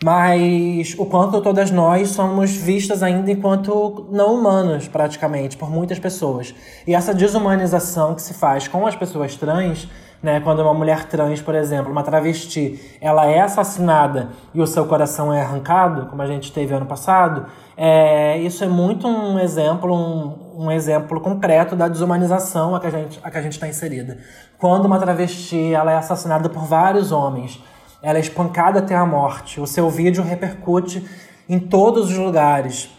[0.03, 6.55] mas o quanto todas nós somos vistas ainda enquanto não humanas, praticamente, por muitas pessoas.
[6.87, 9.87] E essa desumanização que se faz com as pessoas trans
[10.23, 10.41] né?
[10.41, 15.33] Quando uma mulher trans, por exemplo, uma travesti, ela é assassinada e o seu coração
[15.33, 17.47] é arrancado, como a gente teve ano passado,
[17.81, 22.91] é, isso é muito um exemplo, um, um exemplo concreto da desumanização a que a
[22.91, 24.19] gente a que a gente está inserida.
[24.59, 27.63] Quando uma travesti ela é assassinada por vários homens,
[28.03, 31.09] ela é espancada até a morte, o seu vídeo repercute
[31.49, 32.91] em todos os lugares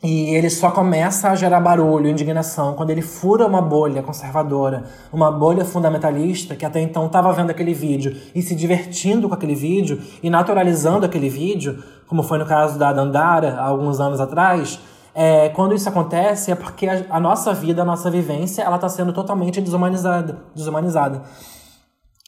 [0.00, 5.28] e ele só começa a gerar barulho, indignação, quando ele fura uma bolha conservadora, uma
[5.32, 10.00] bolha fundamentalista, que até então estava vendo aquele vídeo e se divertindo com aquele vídeo
[10.22, 14.80] e naturalizando aquele vídeo, como foi no caso da Dandara, há alguns anos atrás.
[15.14, 18.88] É, quando isso acontece é porque a, a nossa vida, a nossa vivência, ela está
[18.88, 20.38] sendo totalmente desumanizada.
[20.54, 21.22] desumanizada.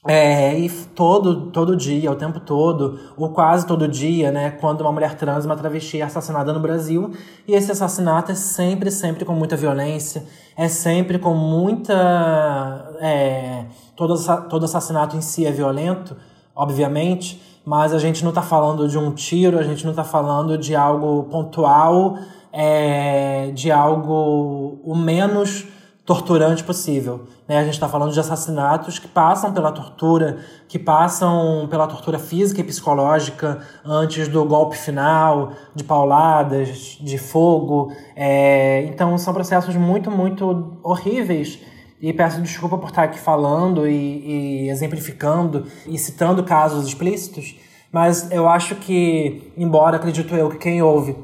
[0.09, 4.91] É, e todo, todo dia, o tempo todo, ou quase todo dia, né, quando uma
[4.91, 7.13] mulher trans, uma travesti é assassinada no Brasil,
[7.47, 10.25] e esse assassinato é sempre, sempre com muita violência,
[10.57, 12.97] é sempre com muita.
[12.99, 14.15] É, todo,
[14.49, 16.17] todo assassinato em si é violento,
[16.57, 20.57] obviamente, mas a gente não está falando de um tiro, a gente não está falando
[20.57, 22.19] de algo pontual,
[22.53, 25.67] é, de algo o menos
[26.05, 27.27] torturante possível.
[27.47, 27.59] Né?
[27.59, 32.61] A gente está falando de assassinatos que passam pela tortura, que passam pela tortura física
[32.61, 37.93] e psicológica antes do golpe final, de pauladas, de fogo.
[38.17, 38.85] É...
[38.87, 41.61] Então são processos muito, muito horríveis.
[42.01, 47.57] E peço desculpa por estar aqui falando e, e exemplificando e citando casos explícitos,
[47.93, 51.15] mas eu acho que, embora acredito eu que quem ouve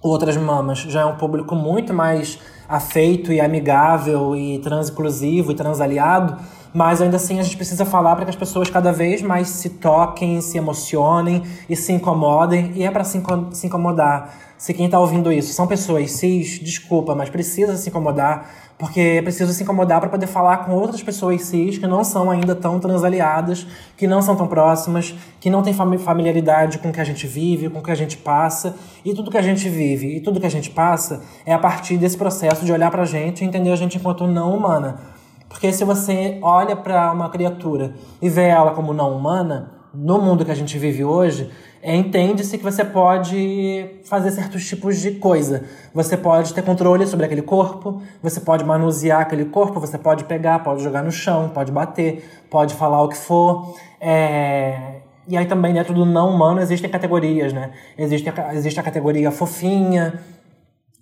[0.00, 2.38] outras mamas já é um público muito mais
[2.68, 6.36] afeito e amigável e transinclusivo e transaliado,
[6.72, 9.70] mas ainda assim a gente precisa falar para que as pessoas cada vez mais se
[9.70, 14.34] toquem, se emocionem e se incomodem, e é para se, se incomodar.
[14.56, 18.48] Se quem está ouvindo isso são pessoas cis, desculpa, mas precisa se incomodar,
[18.78, 22.30] porque é preciso se incomodar para poder falar com outras pessoas cis que não são
[22.30, 23.66] ainda tão transaliadas,
[23.96, 27.68] que não são tão próximas, que não têm familiaridade com o que a gente vive,
[27.70, 28.76] com o que a gente passa.
[29.04, 31.96] E tudo que a gente vive e tudo que a gente passa é a partir
[31.96, 35.11] desse processo de olhar para a gente e entender a gente enquanto não humana.
[35.52, 40.44] Porque se você olha para uma criatura e vê ela como não humana, no mundo
[40.44, 41.50] que a gente vive hoje,
[41.82, 45.64] é, entende-se que você pode fazer certos tipos de coisa.
[45.92, 50.60] Você pode ter controle sobre aquele corpo, você pode manusear aquele corpo, você pode pegar,
[50.60, 53.74] pode jogar no chão, pode bater, pode falar o que for.
[54.00, 55.00] É...
[55.28, 57.70] E aí também dentro do não humano existem categorias, né?
[57.96, 60.20] Existe a, existe a categoria fofinha,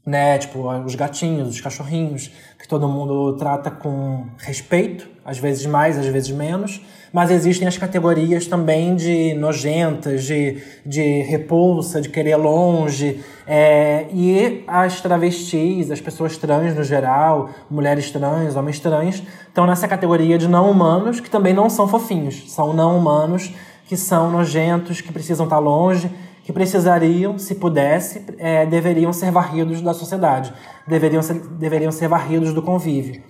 [0.04, 0.38] né?
[0.38, 6.06] Tipo, os gatinhos, os cachorrinhos, que todo mundo trata com respeito, às vezes mais, às
[6.06, 6.80] vezes menos.
[7.12, 13.20] Mas existem as categorias também de nojentas, de, de repulsa, de querer longe.
[13.46, 19.88] É, e as travestis, as pessoas trans no geral, mulheres trans, homens trans, estão nessa
[19.88, 22.52] categoria de não humanos, que também não são fofinhos.
[22.52, 23.52] São não humanos,
[23.86, 26.08] que são nojentos, que precisam estar longe
[26.50, 30.52] que precisariam, se pudesse, é, deveriam ser varridos da sociedade,
[30.86, 33.22] deveriam ser, deveriam ser varridos do convívio.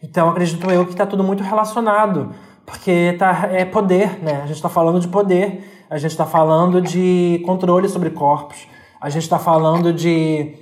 [0.00, 2.30] Então, acredito eu que está tudo muito relacionado,
[2.64, 4.42] porque tá, é poder, né?
[4.42, 8.68] A gente está falando de poder, a gente está falando de controle sobre corpos,
[9.00, 10.54] a gente está falando de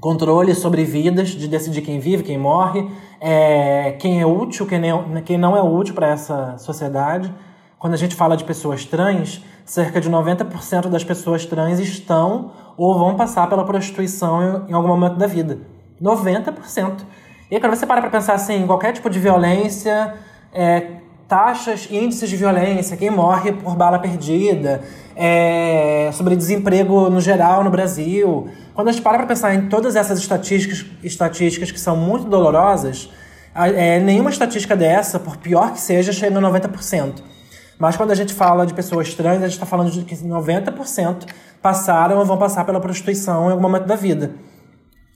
[0.00, 2.84] controle sobre vidas, de decidir quem vive, quem morre,
[3.20, 7.32] é, quem é útil, quem não, quem não é útil para essa sociedade.
[7.78, 12.98] Quando a gente fala de pessoas trans, cerca de 90% das pessoas trans estão ou
[12.98, 15.58] vão passar pela prostituição em algum momento da vida.
[16.02, 17.02] 90%.
[17.50, 20.14] E aí, quando você para para pensar assim, qualquer tipo de violência,
[20.52, 20.98] é,
[21.28, 24.82] taxas, índices de violência, quem morre por bala perdida,
[25.14, 28.48] é, sobre desemprego no geral no Brasil.
[28.74, 33.08] Quando a gente para para pensar em todas essas estatísticas, estatísticas que são muito dolorosas,
[33.54, 37.37] é, nenhuma estatística dessa, por pior que seja, chega a 90%.
[37.78, 41.26] Mas quando a gente fala de pessoas trans, a gente está falando de que 90%
[41.62, 44.32] passaram ou vão passar pela prostituição em algum momento da vida.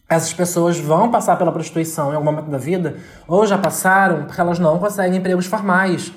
[0.08, 2.96] Essas pessoas vão passar pela prostituição em algum momento da vida,
[3.26, 6.12] ou já passaram porque elas não conseguem empregos formais.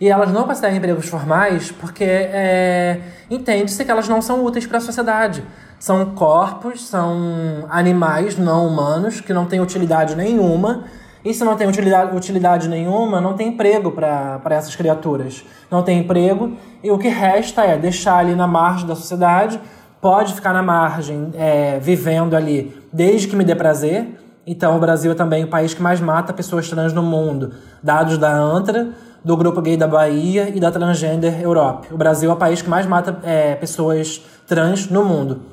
[0.00, 4.78] E elas não conseguem empregos formais porque é, entende-se que elas não são úteis para
[4.78, 5.44] a sociedade.
[5.78, 10.84] São corpos, são animais não humanos que não têm utilidade nenhuma
[11.32, 15.44] se não tem utilidade, utilidade nenhuma, não tem emprego para essas criaturas.
[15.70, 19.60] Não tem emprego, e o que resta é deixar ali na margem da sociedade,
[20.00, 24.18] pode ficar na margem, é, vivendo ali desde que me dê prazer.
[24.44, 27.52] Então, o Brasil é também o país que mais mata pessoas trans no mundo.
[27.80, 28.88] Dados da ANTRA,
[29.24, 31.86] do Grupo Gay da Bahia e da Transgender Europe.
[31.92, 35.51] O Brasil é o país que mais mata é, pessoas trans no mundo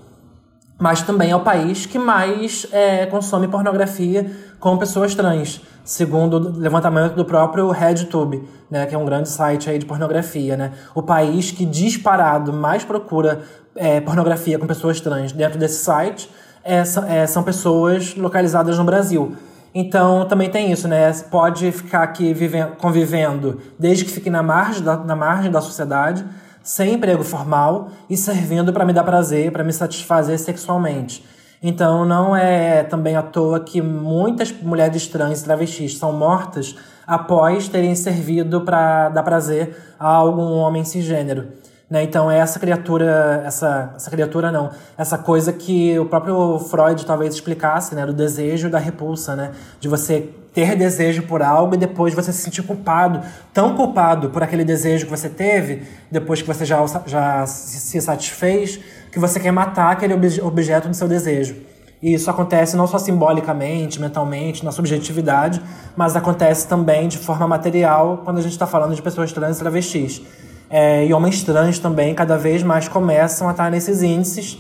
[0.80, 6.58] mas também é o país que mais é, consome pornografia com pessoas trans, segundo o
[6.58, 10.56] levantamento do próprio RedTube, né, que é um grande site aí de pornografia.
[10.56, 10.72] Né?
[10.96, 13.42] O país que disparado mais procura
[13.76, 16.30] é, pornografia com pessoas trans dentro desse site
[16.64, 19.36] é, é, são pessoas localizadas no Brasil.
[19.74, 21.12] Então também tem isso, né?
[21.30, 26.26] Pode ficar aqui vivendo, convivendo desde que fique na margem da, na margem da sociedade
[26.64, 31.26] sem emprego formal e servindo para me dar prazer, para me satisfazer sexualmente.
[31.62, 37.68] Então não é também à toa que muitas mulheres trans e travestis são mortas após
[37.68, 41.48] terem servido para dar prazer a algum homem cisgênero.
[41.90, 42.04] Né?
[42.04, 47.34] Então é essa criatura, essa, essa criatura não, essa coisa que o próprio Freud talvez
[47.34, 48.06] explicasse, né?
[48.06, 49.52] do desejo e da repulsa, né?
[49.80, 53.22] de você ter desejo por algo e depois você se sentir culpado,
[53.54, 58.80] tão culpado por aquele desejo que você teve, depois que você já, já se satisfez,
[59.12, 61.56] que você quer matar aquele objeto do seu desejo.
[62.02, 65.62] E isso acontece não só simbolicamente, mentalmente, na subjetividade,
[65.96, 69.60] mas acontece também de forma material quando a gente está falando de pessoas trans e
[69.60, 70.22] travestis.
[70.70, 74.60] É, e homens trans também cada vez mais começam a estar nesses índices,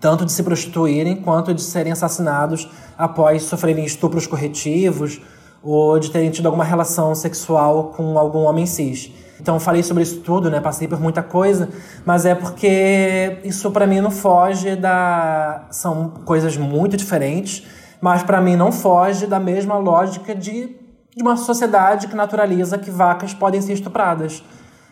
[0.00, 5.20] tanto de se prostituírem quanto de serem assassinados após sofrerem estupros corretivos
[5.62, 9.12] ou de terem tido alguma relação sexual com algum homem cis.
[9.38, 10.60] Então falei sobre isso tudo, né?
[10.60, 11.68] Passei por muita coisa,
[12.04, 17.66] mas é porque isso para mim não foge da são coisas muito diferentes,
[18.00, 20.76] mas para mim não foge da mesma lógica de,
[21.16, 24.42] de uma sociedade que naturaliza que vacas podem ser estupradas.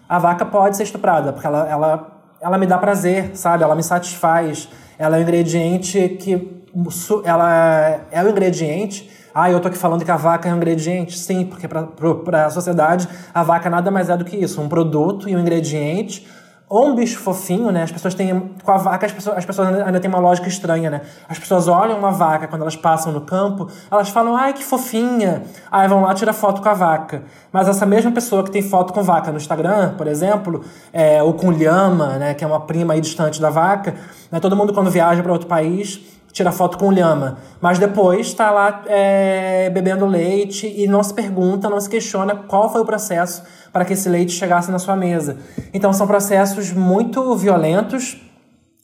[0.08, 3.64] A vaca pode ser estuprada porque ela, ela ela me dá prazer, sabe?
[3.64, 4.68] Ela me satisfaz.
[4.98, 6.58] Ela é um ingrediente que
[7.24, 11.18] ela é o ingrediente Ah, eu tô aqui falando que a vaca é um ingrediente?
[11.18, 15.28] Sim, porque para a sociedade a vaca nada mais é do que isso, um produto
[15.28, 16.26] e um ingrediente
[16.68, 17.82] ou um bicho fofinho, né?
[17.82, 18.38] As pessoas têm.
[18.62, 21.00] Com a vaca, as pessoas, as pessoas ainda, ainda têm uma lógica estranha, né?
[21.28, 25.42] As pessoas olham uma vaca quando elas passam no campo, elas falam, ai, que fofinha.
[25.70, 27.22] Aí vão lá tirar foto com a vaca.
[27.50, 30.62] Mas essa mesma pessoa que tem foto com vaca no Instagram, por exemplo,
[30.92, 32.34] é, ou com lhama, né?
[32.34, 33.94] Que é uma prima aí distante da vaca,
[34.30, 34.38] né?
[34.38, 38.84] Todo mundo quando viaja para outro país tira foto com lhama, mas depois está lá
[38.86, 43.84] é, bebendo leite e não se pergunta, não se questiona qual foi o processo para
[43.84, 45.38] que esse leite chegasse na sua mesa.
[45.72, 48.20] Então são processos muito violentos,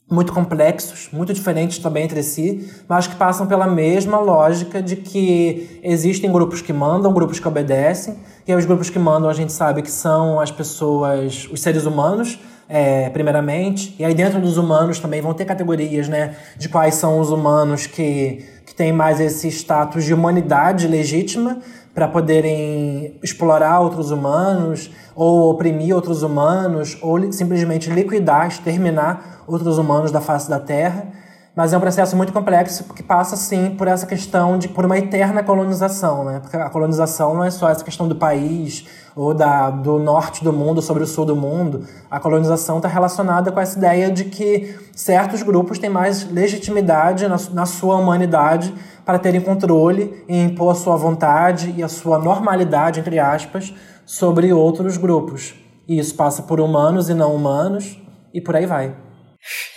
[0.09, 5.79] muito complexos, muito diferentes também entre si, mas que passam pela mesma lógica de que
[5.83, 8.17] existem grupos que mandam, grupos que obedecem,
[8.47, 12.39] e os grupos que mandam a gente sabe que são as pessoas, os seres humanos,
[12.67, 17.19] é, primeiramente, e aí dentro dos humanos também vão ter categorias, né, de quais são
[17.19, 21.59] os humanos que, que têm mais esse status de humanidade legítima,
[21.93, 30.11] para poderem explorar outros humanos, ou oprimir outros humanos, ou simplesmente liquidar, exterminar outros humanos
[30.11, 31.07] da face da Terra.
[31.55, 34.97] Mas é um processo muito complexo que passa, sim, por essa questão de por uma
[34.97, 36.41] eterna colonização, né?
[36.41, 38.85] Porque a colonização não é só essa questão do país
[39.15, 41.87] ou da, do norte do mundo sobre o sul do mundo.
[42.11, 47.37] A colonização está relacionada com essa ideia de que certos grupos têm mais legitimidade na,
[47.53, 48.75] na sua humanidade
[49.05, 53.73] para terem controle e impor a sua vontade e a sua normalidade, entre aspas,
[54.05, 55.55] sobre outros grupos.
[55.87, 57.97] E isso passa por humanos e não humanos,
[58.33, 59.04] e por aí vai.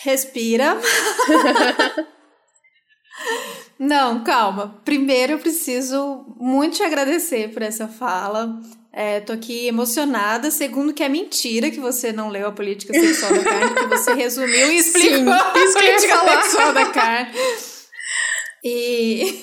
[0.02, 0.80] Respira.
[3.78, 4.80] não, calma.
[4.84, 8.60] Primeiro eu preciso muito te agradecer por essa fala.
[8.92, 10.50] É, tô aqui emocionada.
[10.50, 14.14] Segundo, que é mentira que você não leu a política sexual da carne, que você
[14.14, 17.32] resumiu e explicou Sim, a política sexual da carne.
[18.64, 19.40] E.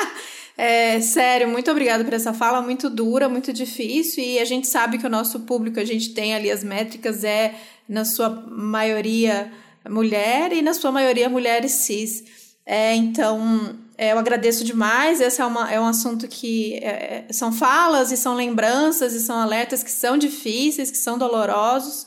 [0.56, 4.24] é, sério, muito obrigada por essa fala, muito dura, muito difícil.
[4.24, 7.54] E a gente sabe que o nosso público, a gente tem ali as métricas, é,
[7.88, 9.52] na sua maioria,
[9.88, 12.24] mulher e na sua maioria, mulheres cis.
[12.64, 15.20] É, então, é, eu agradeço demais.
[15.20, 19.20] Esse é, uma, é um assunto que é, é são falas e são lembranças e
[19.20, 22.06] são alertas que são difíceis, que são dolorosos.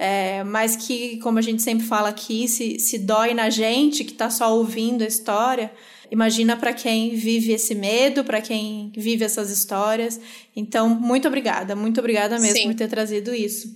[0.00, 4.12] É, mas que, como a gente sempre fala aqui, se, se dói na gente que
[4.12, 5.72] está só ouvindo a história,
[6.10, 10.18] Imagina para quem vive esse medo, para quem vive essas histórias.
[10.56, 12.68] Então, muito obrigada, muito obrigada mesmo Sim.
[12.68, 13.68] por ter trazido isso.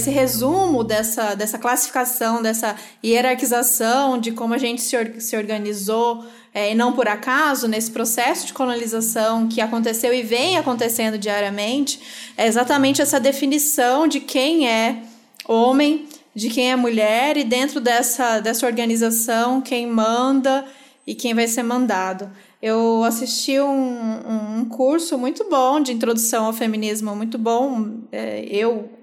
[0.00, 2.74] Esse resumo dessa, dessa classificação, dessa
[3.04, 6.24] hierarquização de como a gente se, or se organizou,
[6.54, 12.00] é, e não por acaso, nesse processo de colonização que aconteceu e vem acontecendo diariamente,
[12.34, 15.02] é exatamente essa definição de quem é
[15.46, 20.64] homem de quem é mulher e dentro dessa, dessa organização quem manda
[21.06, 22.30] e quem vai ser mandado.
[22.62, 27.98] Eu assisti um, um curso muito bom de introdução ao feminismo, muito bom.
[28.10, 28.99] É, eu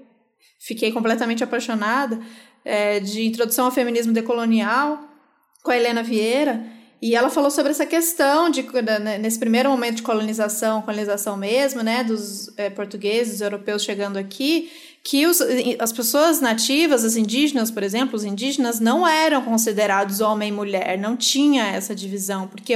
[0.68, 2.20] fiquei completamente apaixonada
[2.66, 5.00] é, de introdução ao feminismo decolonial
[5.64, 6.62] com a Helena Vieira.
[7.02, 8.64] E ela falou sobre essa questão de
[9.00, 14.70] né, nesse primeiro momento de colonização, colonização mesmo, né, dos é, portugueses, europeus chegando aqui,
[15.08, 15.40] que os,
[15.80, 20.98] as pessoas nativas, as indígenas, por exemplo, os indígenas não eram considerados homem e mulher,
[20.98, 22.74] não tinha essa divisão, porque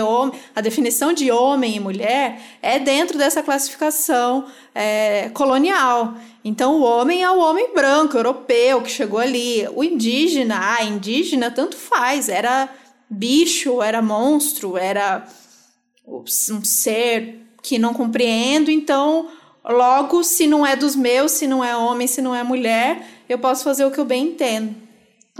[0.55, 6.13] a definição de homem e mulher é dentro dessa classificação é, colonial.
[6.41, 9.67] Então, o homem é o homem branco, europeu, que chegou ali.
[9.75, 12.69] O indígena, ah, indígena, tanto faz, era
[13.09, 15.27] bicho, era monstro, era
[16.07, 19.27] um ser que não compreendo, então
[19.63, 23.37] Logo, se não é dos meus, se não é homem, se não é mulher, eu
[23.37, 24.75] posso fazer o que eu bem entendo.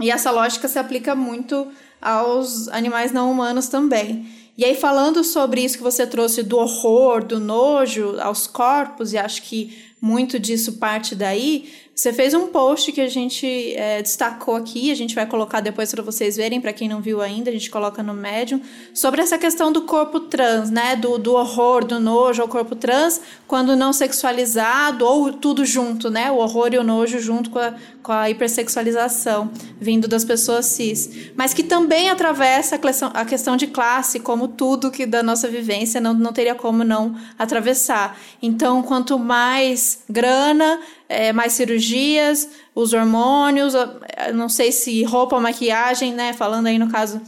[0.00, 1.68] E essa lógica se aplica muito
[2.00, 4.26] aos animais não humanos também.
[4.56, 9.18] E aí, falando sobre isso que você trouxe do horror, do nojo aos corpos, e
[9.18, 14.56] acho que muito disso parte daí, você fez um post que a gente é, destacou
[14.56, 17.52] aqui, a gente vai colocar depois para vocês verem, para quem não viu ainda, a
[17.52, 18.62] gente coloca no Medium,
[18.94, 20.96] sobre essa questão do corpo trans, né?
[20.96, 26.30] Do, do horror, do nojo ao corpo trans, quando não sexualizado, ou tudo junto, né?
[26.30, 31.30] O horror e o nojo junto com a, com a hipersexualização, vindo das pessoas cis.
[31.36, 35.46] Mas que também atravessa a questão, a questão de classe, como tudo que da nossa
[35.46, 38.18] vivência não, não teria como não atravessar.
[38.40, 40.80] Então, quanto mais grana,
[41.12, 43.74] é, mais cirurgias, os hormônios,
[44.34, 46.32] não sei se roupa, maquiagem, né?
[46.32, 47.20] Falando aí no caso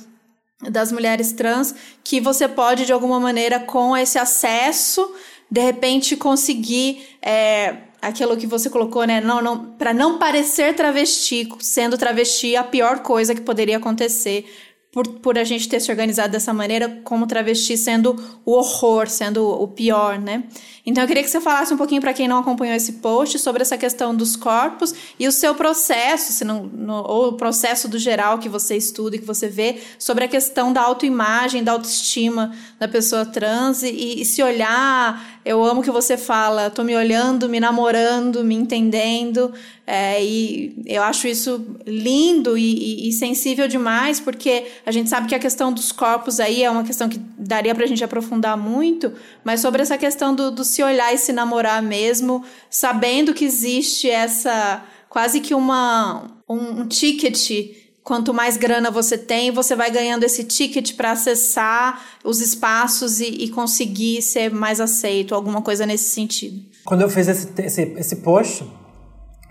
[0.70, 5.14] das mulheres trans, que você pode de alguma maneira com esse acesso,
[5.50, 9.20] de repente conseguir é, aquilo que você colocou, né?
[9.20, 14.46] Não, não, para não parecer travesti, sendo travesti a pior coisa que poderia acontecer
[14.94, 18.14] por, por a gente ter se organizado dessa maneira, como travesti sendo
[18.44, 20.44] o horror, sendo o pior, né?
[20.86, 23.62] Então eu queria que você falasse um pouquinho para quem não acompanhou esse post sobre
[23.62, 27.98] essa questão dos corpos e o seu processo, se não, no, ou o processo do
[27.98, 32.54] geral que você estuda e que você vê sobre a questão da autoimagem, da autoestima
[32.78, 35.33] da pessoa trans e, e se olhar.
[35.44, 39.52] Eu amo que você fala, tô me olhando, me namorando, me entendendo.
[39.86, 45.28] É, e eu acho isso lindo e, e, e, sensível demais, porque a gente sabe
[45.28, 49.12] que a questão dos corpos aí é uma questão que daria pra gente aprofundar muito,
[49.44, 54.08] mas sobre essa questão do, do se olhar e se namorar mesmo, sabendo que existe
[54.08, 60.24] essa quase que uma um, um ticket quanto mais grana você tem, você vai ganhando
[60.24, 66.10] esse ticket para acessar os espaços e, e, conseguir ser mais aceito, alguma coisa nesse
[66.10, 66.62] sentido.
[66.84, 68.70] Quando eu fiz esse, esse, esse post,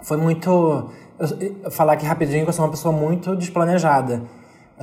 [0.04, 0.50] foi muito.
[1.20, 4.22] Eu, eu falar aqui rapidinho que eu sou uma pessoa muito desplanejada.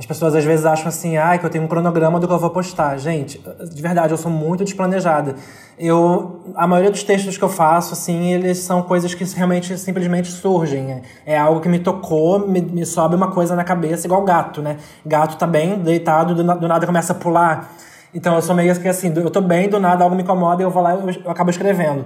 [0.01, 2.39] As pessoas às vezes acham assim, ah, que eu tenho um cronograma do que eu
[2.39, 2.97] vou postar.
[2.97, 3.39] Gente,
[3.71, 5.35] de verdade, eu sou muito desplanejada.
[5.77, 10.29] Eu, a maioria dos textos que eu faço, assim, eles são coisas que realmente, simplesmente
[10.29, 11.03] surgem.
[11.23, 14.77] É algo que me tocou, me, me sobe uma coisa na cabeça, igual gato, né?
[15.05, 17.71] Gato tá bem deitado, do, do nada começa a pular.
[18.11, 20.65] Então eu sou meio que assim, eu tô bem, do nada algo me incomoda e
[20.65, 22.05] eu vou lá e eu, eu acabo escrevendo.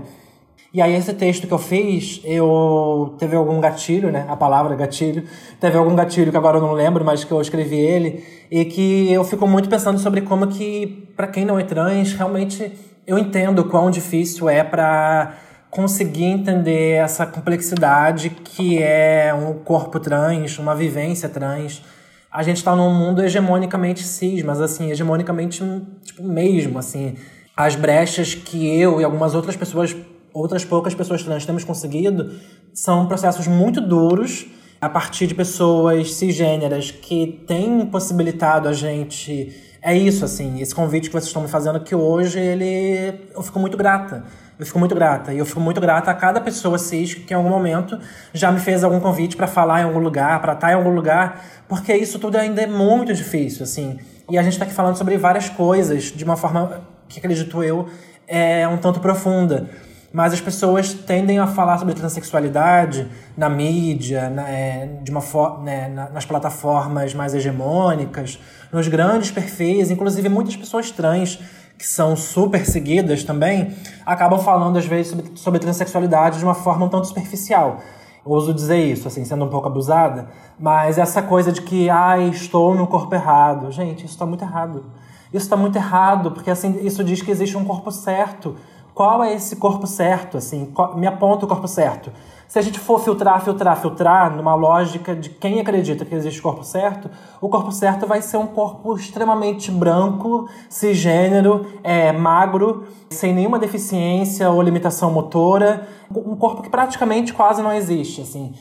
[0.76, 4.26] E aí esse texto que eu fiz, eu teve algum gatilho, né?
[4.28, 5.24] A palavra gatilho.
[5.58, 9.10] Teve algum gatilho que agora eu não lembro, mas que eu escrevi ele e que
[9.10, 12.74] eu fico muito pensando sobre como que para quem não é trans, realmente
[13.08, 15.36] eu entendo quão difícil é para
[15.70, 21.82] conseguir entender essa complexidade que é um corpo trans, uma vivência trans.
[22.30, 25.64] A gente está num mundo hegemonicamente cis, mas assim, hegemonicamente
[26.04, 27.16] tipo mesmo, assim,
[27.56, 29.96] as brechas que eu e algumas outras pessoas
[30.36, 32.34] outras poucas pessoas trans temos conseguido
[32.74, 34.46] são processos muito duros
[34.82, 39.56] a partir de pessoas cisgêneras que têm possibilitado a gente.
[39.82, 43.30] É isso, assim, esse convite que vocês estão me fazendo que hoje ele.
[43.34, 44.26] Eu fico muito grata.
[44.60, 45.34] Eu fico muito grata.
[45.34, 47.98] E eu fico muito grata a cada pessoa cis que em algum momento
[48.34, 51.44] já me fez algum convite para falar em algum lugar, para estar em algum lugar,
[51.68, 53.98] porque isso tudo ainda é muito difícil, assim.
[54.30, 57.88] E a gente está aqui falando sobre várias coisas de uma forma que acredito eu
[58.28, 59.70] é um tanto profunda
[60.16, 63.06] mas as pessoas tendem a falar sobre transexualidade
[63.36, 65.22] na mídia, na, é, de uma
[65.62, 68.40] né, nas plataformas mais hegemônicas,
[68.72, 71.38] nos grandes perfis, inclusive muitas pessoas trans
[71.78, 76.86] que são super seguidas também, acabam falando às vezes sobre, sobre transexualidade de uma forma
[76.86, 77.82] um tanto superficial.
[78.24, 82.74] Ouso dizer isso, assim, sendo um pouco abusada, mas essa coisa de que, ah, estou
[82.74, 83.70] no corpo errado.
[83.70, 84.86] Gente, isso está muito errado.
[85.34, 88.56] Isso está muito errado, porque assim, isso diz que existe um corpo certo
[88.96, 92.12] qual é esse corpo certo, assim, me aponta o corpo certo.
[92.48, 96.64] Se a gente for filtrar, filtrar, filtrar, numa lógica de quem acredita que existe corpo
[96.64, 97.10] certo,
[97.42, 104.50] o corpo certo vai ser um corpo extremamente branco, cisgênero, é, magro, sem nenhuma deficiência
[104.50, 108.54] ou limitação motora, um corpo que praticamente quase não existe, assim.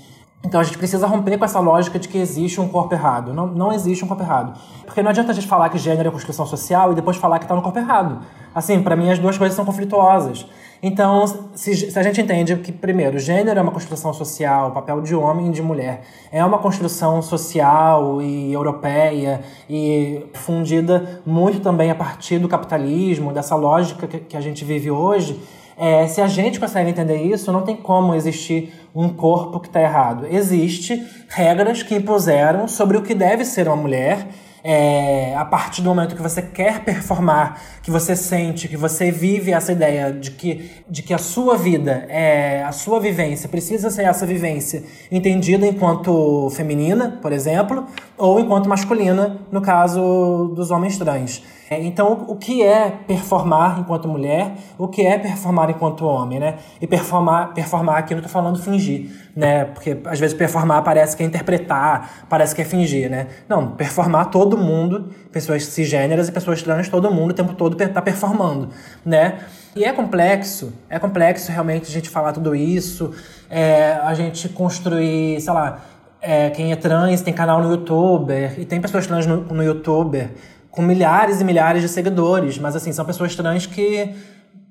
[0.44, 3.32] Então a gente precisa romper com essa lógica de que existe um corpo errado.
[3.32, 4.58] Não, não existe um corpo errado.
[4.84, 7.44] Porque não adianta a gente falar que gênero é construção social e depois falar que
[7.44, 8.18] está no corpo errado.
[8.54, 10.46] Assim, para mim as duas coisas são conflituosas.
[10.86, 15.00] Então, se, se, a gente entende que, primeiro, gênero é uma construção social, o papel
[15.00, 21.90] de homem e de mulher é uma construção social e europeia e fundida muito também
[21.90, 25.40] a partir do capitalismo, dessa lógica que, que a gente vive hoje,
[25.76, 29.80] é, se a gente consegue entender isso, não tem como existir um corpo que está
[29.80, 30.26] errado.
[30.30, 34.28] Existe regras que impuseram sobre o que deve ser uma mulher
[34.66, 39.52] é, a partir do momento que você quer performar, que você sente, que você vive
[39.52, 44.04] essa ideia de que, de que a sua vida, é, a sua vivência precisa ser
[44.04, 47.84] essa vivência entendida enquanto feminina, por exemplo,
[48.16, 51.42] ou enquanto masculina, no caso dos homens trans.
[51.74, 54.52] É, então, o que é performar enquanto mulher?
[54.78, 56.54] O que é performar enquanto homem, né?
[56.80, 59.64] E performar, performar aqui eu não tô falando fingir, né?
[59.64, 63.26] Porque às vezes performar parece que é interpretar, parece que é fingir, né?
[63.48, 68.00] Não, performar todo mundo, pessoas cisgêneras e pessoas trans, todo mundo o tempo todo tá
[68.00, 68.68] performando,
[69.04, 69.40] né?
[69.74, 73.12] E é complexo, é complexo realmente a gente falar tudo isso,
[73.50, 75.80] é, a gente construir, sei lá,
[76.20, 80.30] é, quem é trans tem canal no YouTuber, e tem pessoas trans no, no YouTuber
[80.74, 84.12] com milhares e milhares de seguidores, mas assim, são pessoas trans que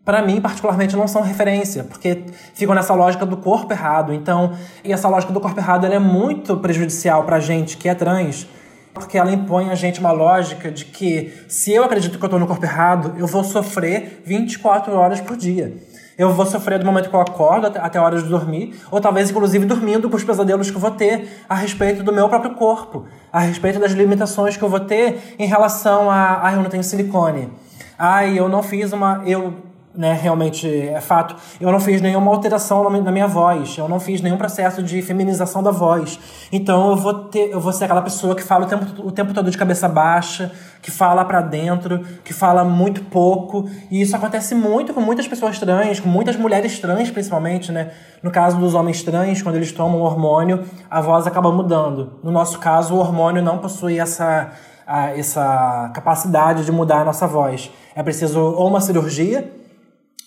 [0.04, 4.14] para mim, particularmente, não são referência, porque ficam nessa lógica do corpo errado.
[4.14, 8.46] Então, e essa lógica do corpo errado é muito prejudicial pra gente que é trans,
[8.94, 12.38] porque ela impõe a gente uma lógica de que se eu acredito que eu tô
[12.38, 15.74] no corpo errado, eu vou sofrer 24 horas por dia.
[16.18, 19.30] Eu vou sofrer do momento que eu acordo até a hora de dormir, ou talvez
[19.30, 23.06] inclusive dormindo com os pesadelos que eu vou ter a respeito do meu próprio corpo,
[23.32, 26.84] a respeito das limitações que eu vou ter em relação a, ah, eu não tenho
[26.84, 27.50] silicone.
[27.98, 29.54] Ai, eu não fiz uma, eu
[29.96, 34.22] né, realmente é fato, eu não fiz nenhuma alteração na minha voz, eu não fiz
[34.22, 36.20] nenhum processo de feminização da voz.
[36.52, 39.34] Então eu vou ter, eu vou ser aquela pessoa que fala o tempo, o tempo
[39.34, 44.56] todo de cabeça baixa, que fala para dentro, que fala muito pouco, e isso acontece
[44.56, 47.92] muito com muitas pessoas trans, com muitas mulheres trans principalmente, né?
[48.22, 52.14] No caso dos homens trans, quando eles tomam hormônio, a voz acaba mudando.
[52.24, 54.52] No nosso caso, o hormônio não possui essa
[54.86, 57.72] a, essa capacidade de mudar a nossa voz.
[57.96, 59.50] É preciso ou uma cirurgia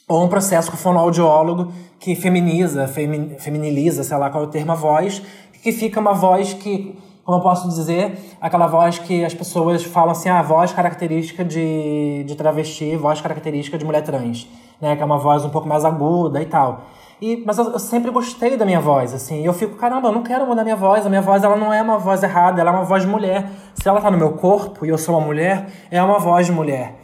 [0.09, 4.51] ou um processo com o fonoaudiólogo que feminiza, femi, feminiliza, sei lá qual é o
[4.51, 5.21] termo, a voz,
[5.63, 10.13] que fica uma voz que, como eu posso dizer, aquela voz que as pessoas falam
[10.13, 14.49] assim, ah, voz característica de, de travesti, voz característica de mulher trans,
[14.81, 16.83] né, que é uma voz um pouco mais aguda e tal.
[17.21, 20.23] E, mas eu, eu sempre gostei da minha voz, assim, eu fico, caramba, eu não
[20.23, 22.75] quero mudar minha voz, a minha voz ela não é uma voz errada, ela é
[22.75, 23.51] uma voz de mulher.
[23.75, 26.53] Se ela tá no meu corpo e eu sou uma mulher, é uma voz de
[26.53, 26.96] mulher.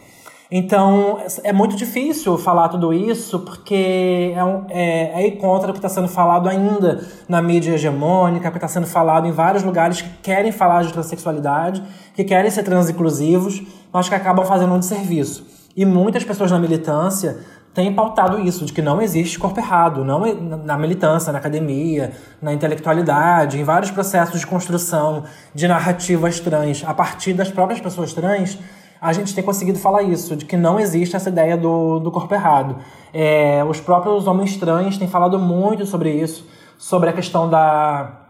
[0.55, 5.79] Então, é muito difícil falar tudo isso, porque é, um, é, é contra o que
[5.79, 10.11] está sendo falado ainda na mídia hegemônica, que está sendo falado em vários lugares que
[10.23, 11.83] querem falar de transexualidade,
[12.15, 15.47] que querem ser transinclusivos, mas que acabam fazendo um desserviço.
[15.75, 17.39] E muitas pessoas na militância
[17.73, 20.21] têm pautado isso, de que não existe corpo errado, não
[20.67, 25.25] na militância, na academia, na intelectualidade, em vários processos de construção
[25.55, 28.59] de narrativas trans, a partir das próprias pessoas trans,
[29.03, 32.33] a gente tem conseguido falar isso, de que não existe essa ideia do, do corpo
[32.33, 32.77] errado.
[33.13, 36.47] É, os próprios homens trans têm falado muito sobre isso,
[36.79, 38.22] sobre a questão da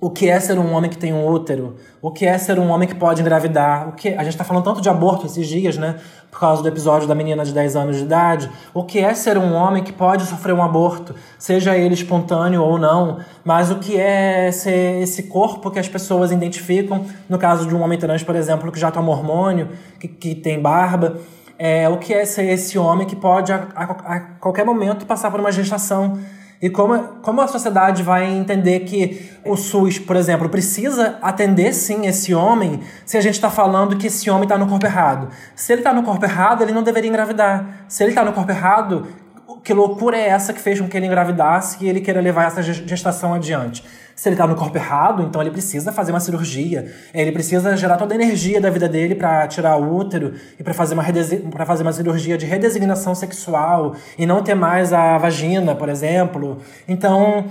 [0.00, 2.70] o que é ser um homem que tem um útero, o que é ser um
[2.70, 5.76] homem que pode engravidar, o que a gente está falando tanto de aborto esses dias,
[5.76, 5.96] né?
[6.30, 9.36] Por causa do episódio da menina de 10 anos de idade, o que é ser
[9.36, 13.98] um homem que pode sofrer um aborto, seja ele espontâneo ou não, mas o que
[13.98, 18.36] é ser esse corpo que as pessoas identificam, no caso de um homem trans, por
[18.36, 21.18] exemplo, que já toma hormônio, que, que tem barba,
[21.58, 23.82] é, o que é ser esse homem que pode a, a,
[24.14, 26.20] a qualquer momento passar por uma gestação
[26.60, 32.06] e como, como a sociedade vai entender que o SUS, por exemplo, precisa atender sim
[32.06, 35.28] esse homem se a gente está falando que esse homem está no corpo errado?
[35.54, 37.84] Se ele está no corpo errado, ele não deveria engravidar.
[37.86, 39.06] Se ele está no corpo errado,
[39.62, 42.62] que loucura é essa que fez com que ele engravidasse e ele queira levar essa
[42.62, 43.84] gestação adiante?
[44.18, 46.92] Se ele está no corpo errado, então ele precisa fazer uma cirurgia.
[47.14, 50.74] Ele precisa gerar toda a energia da vida dele para tirar o útero e para
[50.74, 51.04] fazer, uma
[51.64, 56.58] fazer uma cirurgia de redesignação sexual e não ter mais a vagina, por exemplo.
[56.88, 57.44] Então,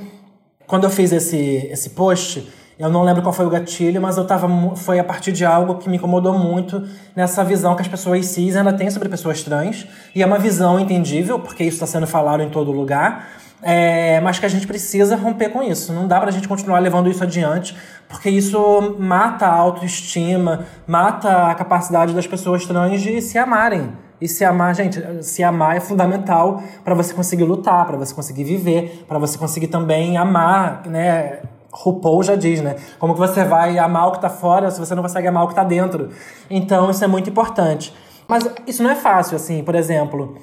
[0.68, 2.45] quando eu fiz esse, esse post,
[2.78, 5.76] eu não lembro qual foi o gatilho, mas eu tava, foi a partir de algo
[5.76, 9.88] que me incomodou muito nessa visão que as pessoas cis ainda têm sobre pessoas trans.
[10.13, 13.26] E é uma visão entendível, porque isso está sendo falado em todo lugar.
[13.61, 15.91] É, mas que a gente precisa romper com isso.
[15.91, 17.75] Não dá pra gente continuar levando isso adiante,
[18.07, 23.91] porque isso mata a autoestima, mata a capacidade das pessoas trans de se amarem.
[24.19, 28.43] E se amar, gente, se amar é fundamental para você conseguir lutar, para você conseguir
[28.43, 31.39] viver, para você conseguir também amar, né?
[31.71, 32.75] RuPaul já diz, né?
[32.97, 35.47] Como que você vai amar o que tá fora se você não consegue amar o
[35.47, 36.09] que tá dentro?
[36.49, 37.93] Então, isso é muito importante.
[38.27, 40.35] Mas isso não é fácil, assim, por exemplo,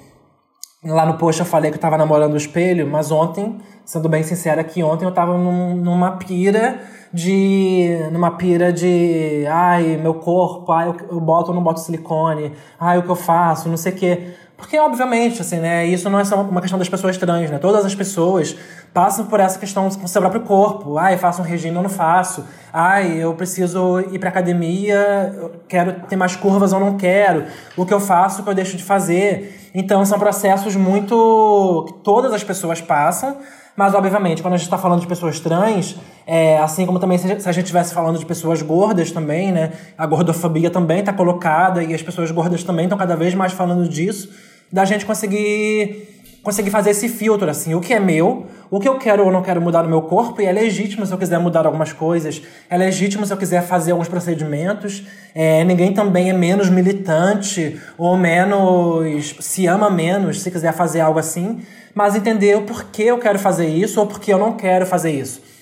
[0.85, 3.57] Lá no post eu falei que eu tava namorando o espelho, mas ontem,
[3.87, 6.79] sendo bem sincera aqui, ontem eu tava num, numa pira
[7.11, 8.07] de.
[8.13, 9.47] numa pira de.
[9.49, 13.17] Ai, meu corpo, ai, eu, eu boto ou não boto silicone, ai, o que eu
[13.17, 14.35] faço, não sei o quê.
[14.57, 17.59] Porque, obviamente, assim, né, isso não é só uma questão das pessoas trans, né?
[17.59, 18.57] Todas as pessoas
[18.93, 20.97] passam por essa questão com seu próprio corpo.
[20.97, 22.45] Ai, faço um regime ou não faço.
[22.73, 27.45] Ai, eu preciso ir pra academia, quero ter mais curvas ou não quero.
[27.77, 29.64] O que eu faço, o que eu deixo de fazer.
[29.75, 31.85] Então, são processos muito...
[31.89, 33.37] que todas as pessoas passam.
[33.77, 37.27] Mas, obviamente, quando a gente está falando de pessoas trans, é, assim como também se
[37.27, 39.73] a gente estivesse falando de pessoas gordas também, né?
[39.99, 43.89] A gordofobia também está colocada e as pessoas gordas também estão cada vez mais falando
[43.89, 44.31] disso.
[44.73, 46.14] Da gente conseguir
[46.45, 49.43] conseguir fazer esse filtro, assim, o que é meu, o que eu quero ou não
[49.43, 52.77] quero mudar no meu corpo, e é legítimo se eu quiser mudar algumas coisas, é
[52.77, 59.37] legítimo se eu quiser fazer alguns procedimentos, é, ninguém também é menos militante ou menos,
[59.41, 61.63] se ama menos se quiser fazer algo assim,
[61.95, 65.54] mas entender o porquê eu quero fazer isso ou porquê eu não quero fazer isso.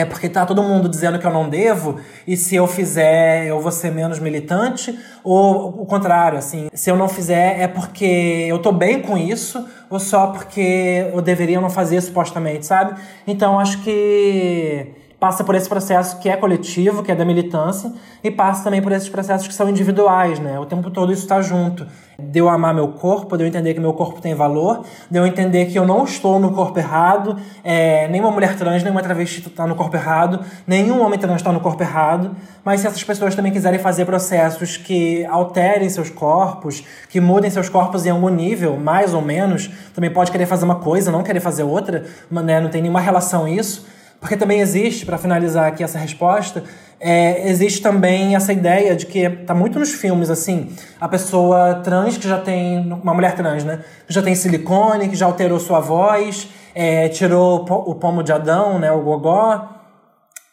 [0.00, 3.60] É porque tá todo mundo dizendo que eu não devo, e se eu fizer, eu
[3.60, 8.58] vou ser menos militante, ou o contrário, assim, se eu não fizer é porque eu
[8.60, 12.98] tô bem com isso, ou só porque eu deveria não fazer supostamente, sabe?
[13.26, 14.90] Então acho que
[15.20, 17.92] passa por esse processo que é coletivo, que é da militância,
[18.24, 20.58] e passa também por esses processos que são individuais, né?
[20.58, 21.86] O tempo todo isso está junto.
[22.18, 25.86] De amar meu corpo, de entender que meu corpo tem valor, de entender que eu
[25.86, 30.40] não estou no corpo errado, é, nenhuma mulher trans, nenhuma travesti está no corpo errado,
[30.66, 32.34] nenhum homem trans está no corpo errado,
[32.64, 37.68] mas se essas pessoas também quiserem fazer processos que alterem seus corpos, que mudem seus
[37.68, 41.40] corpos em algum nível, mais ou menos, também pode querer fazer uma coisa, não querer
[41.40, 42.60] fazer outra, né?
[42.60, 43.86] não tem nenhuma relação isso,
[44.20, 46.62] porque também existe, para finalizar aqui essa resposta,
[47.00, 50.70] é, existe também essa ideia de que tá muito nos filmes, assim,
[51.00, 53.80] a pessoa trans que já tem, uma mulher trans, né?
[54.06, 58.78] Que já tem silicone, que já alterou sua voz, é, tirou o pomo de Adão,
[58.78, 58.92] né?
[58.92, 59.66] O gogó,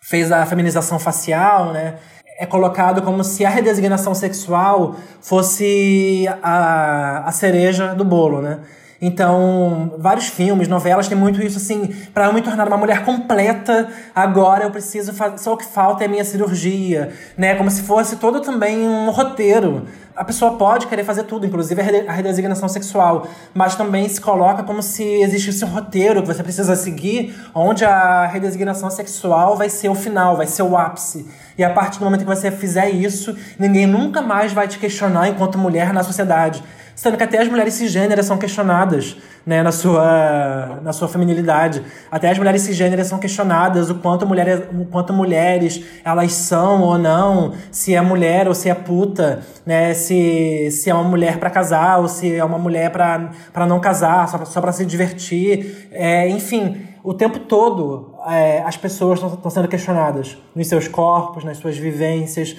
[0.01, 1.95] fez a feminização facial, né?
[2.39, 8.59] É colocado como se a redesignação sexual fosse a, a cereja do bolo, né?
[8.99, 13.87] Então, vários filmes, novelas têm muito isso assim, para eu me tornar uma mulher completa,
[14.13, 17.53] agora eu preciso fazer, só o que falta é a minha cirurgia, né?
[17.53, 19.85] Como se fosse todo também um roteiro.
[20.15, 24.81] A pessoa pode querer fazer tudo, inclusive a redesignação sexual, mas também se coloca como
[24.81, 29.95] se existisse um roteiro que você precisa seguir, onde a redesignação sexual vai ser o
[29.95, 31.29] final, vai ser o ápice.
[31.55, 35.27] E a partir do momento que você fizer isso, ninguém nunca mais vai te questionar
[35.27, 36.63] enquanto mulher na sociedade
[36.97, 39.15] sendo que até as mulheres cisgêneras são questionadas
[39.45, 41.83] né, na, sua, na sua feminilidade.
[42.11, 46.97] Até as mulheres cisgêneras são questionadas o quanto, mulheres, o quanto mulheres elas são ou
[46.97, 51.51] não, se é mulher ou se é puta, né, se, se é uma mulher para
[51.51, 55.87] casar ou se é uma mulher para não casar, só, só para se divertir.
[55.91, 61.57] É, enfim, o tempo todo é, as pessoas estão sendo questionadas nos seus corpos, nas
[61.57, 62.57] suas vivências.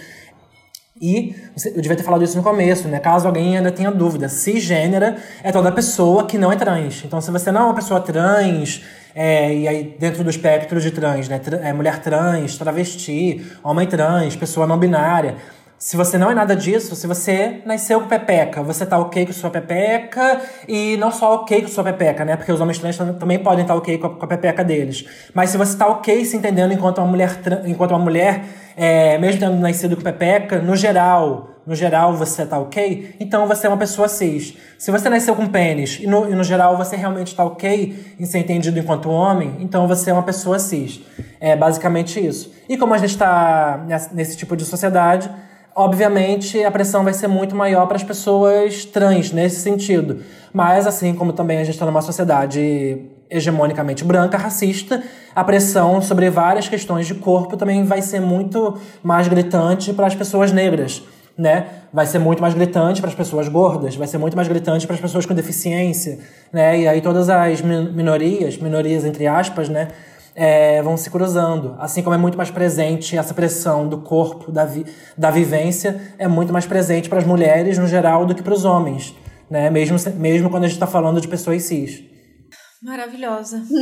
[1.01, 1.35] E
[1.65, 2.99] eu devia ter falado isso no começo, né?
[2.99, 7.03] Caso alguém ainda tenha dúvida, cisgênera é toda pessoa que não é trans.
[7.05, 8.83] Então, se você não é uma pessoa trans,
[9.15, 11.41] é, e aí dentro do espectro de trans, né?
[11.62, 15.37] É mulher trans, travesti, homem trans, pessoa não binária.
[15.79, 19.33] Se você não é nada disso, se você nasceu com pepeca, você tá ok com
[19.33, 22.37] sua pepeca e não só ok com sua pepeca, né?
[22.37, 25.05] Porque os homens trans também podem estar tá ok com a, com a pepeca deles.
[25.33, 27.31] Mas se você tá ok se entendendo enquanto uma mulher,
[27.65, 28.43] enquanto uma mulher
[28.77, 33.69] é, mesmo tendo nascido com pepeca, no geral, no geral você tá ok, então você
[33.69, 34.57] é uma pessoa cis.
[34.81, 38.25] Se você nasceu com pênis e no, e no geral você realmente tá ok em
[38.27, 41.01] ser entendido enquanto homem, então você é uma pessoa cis.
[41.41, 42.53] É basicamente isso.
[42.69, 45.31] E como a gente está nesse tipo de sociedade,
[45.79, 50.19] obviamente a pressão vai ser muito maior para as pessoas trans nesse sentido.
[50.53, 52.99] Mas assim como também a gente está numa sociedade
[53.31, 55.01] hegemonicamente branca, racista,
[55.37, 60.17] a pressão sobre várias questões de corpo também vai ser muito mais gritante para as
[60.17, 61.01] pessoas negras,
[61.37, 61.67] né?
[61.93, 64.97] Vai ser muito mais gritante para as pessoas gordas, vai ser muito mais gritante para
[64.97, 66.19] as pessoas com deficiência,
[66.53, 66.81] né?
[66.81, 69.89] E aí todas as minorias, minorias entre aspas, né?
[70.40, 71.74] É, vão se cruzando.
[71.81, 74.86] Assim como é muito mais presente essa pressão do corpo, da, vi
[75.16, 78.65] da vivência, é muito mais presente para as mulheres no geral do que para os
[78.65, 79.12] homens,
[79.51, 79.69] né?
[79.69, 82.05] Mesmo, mesmo quando a gente está falando de pessoas cis.
[82.82, 83.62] Maravilhosa.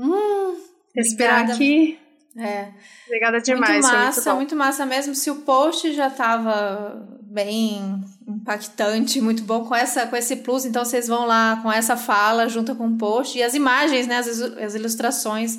[0.00, 0.14] Hum.
[0.14, 0.56] Hum,
[0.94, 1.98] Respirar aqui.
[2.36, 2.68] É.
[3.06, 3.84] Obrigada demais.
[3.84, 5.12] Muito massa, muito, muito, massa mesmo.
[5.12, 10.84] Se o post já estava bem impactante, muito bom com essa com esse plus, então
[10.84, 14.28] vocês vão lá com essa fala junto com o post e as imagens, né, as,
[14.28, 15.58] as ilustrações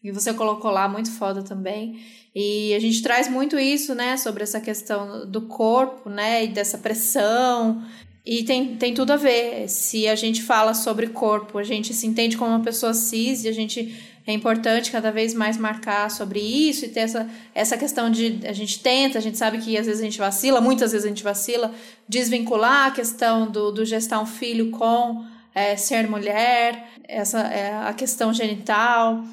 [0.00, 2.00] que você colocou lá, muito foda também.
[2.34, 6.78] E a gente traz muito isso, né, sobre essa questão do corpo, né, e dessa
[6.78, 7.82] pressão
[8.24, 9.68] e tem, tem tudo a ver.
[9.68, 13.48] Se a gente fala sobre corpo, a gente se entende como uma pessoa cis e
[13.48, 13.94] a gente
[14.26, 18.52] é importante cada vez mais marcar sobre isso e ter essa, essa questão de a
[18.52, 21.24] gente tenta, a gente sabe que às vezes a gente vacila, muitas vezes a gente
[21.24, 21.74] vacila,
[22.06, 25.24] desvincular a questão do, do gestar um filho com
[25.54, 29.24] é, ser mulher, essa é, a questão genital,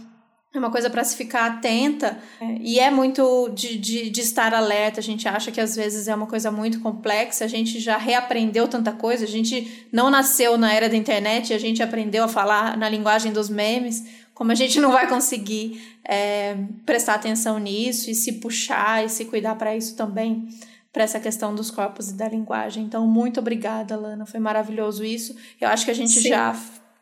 [0.53, 2.17] é uma coisa para se ficar atenta
[2.61, 4.99] e é muito de, de, de, estar alerta.
[4.99, 8.67] A gente acha que às vezes é uma coisa muito complexa, a gente já reaprendeu
[8.67, 12.77] tanta coisa, a gente não nasceu na era da internet, a gente aprendeu a falar
[12.77, 14.03] na linguagem dos memes.
[14.33, 16.55] Como a gente não vai conseguir é,
[16.85, 20.47] prestar atenção nisso e se puxar e se cuidar para isso também,
[20.93, 22.83] para essa questão dos corpos e da linguagem.
[22.83, 25.35] Então, muito obrigada, Lana, foi maravilhoso isso.
[25.59, 26.29] Eu acho que a gente Sim.
[26.29, 26.55] já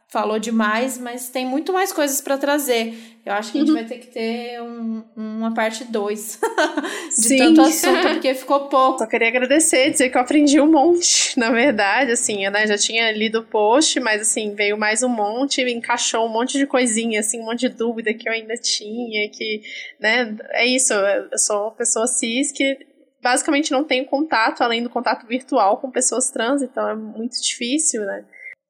[0.07, 2.93] falou demais, mas tem muito mais coisas para trazer.
[3.25, 3.75] Eu acho que a gente uhum.
[3.75, 6.39] vai ter que ter um, uma parte 2
[7.17, 7.37] de Sim.
[7.37, 8.99] tanto assunto, porque ficou pouco.
[8.99, 13.11] Só queria agradecer, dizer que eu aprendi um monte, na verdade, assim, né, já tinha
[13.11, 17.41] lido o post, mas assim, veio mais um monte, encaixou um monte de coisinha, assim,
[17.41, 19.61] um monte de dúvida que eu ainda tinha, que,
[19.99, 22.77] né, é isso, eu sou uma pessoa cis que
[23.23, 28.01] basicamente não tenho contato, além do contato virtual com pessoas trans, então é muito difícil,
[28.05, 28.23] né,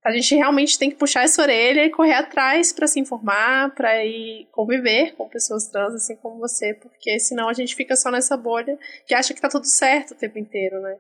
[0.06, 4.06] a gente realmente tem que puxar essa orelha e correr atrás para se informar, para
[4.06, 8.38] ir conviver com pessoas trans assim como você, porque senão a gente fica só nessa
[8.38, 8.78] bolha
[9.08, 10.98] que acha que tá tudo certo o tempo inteiro, né?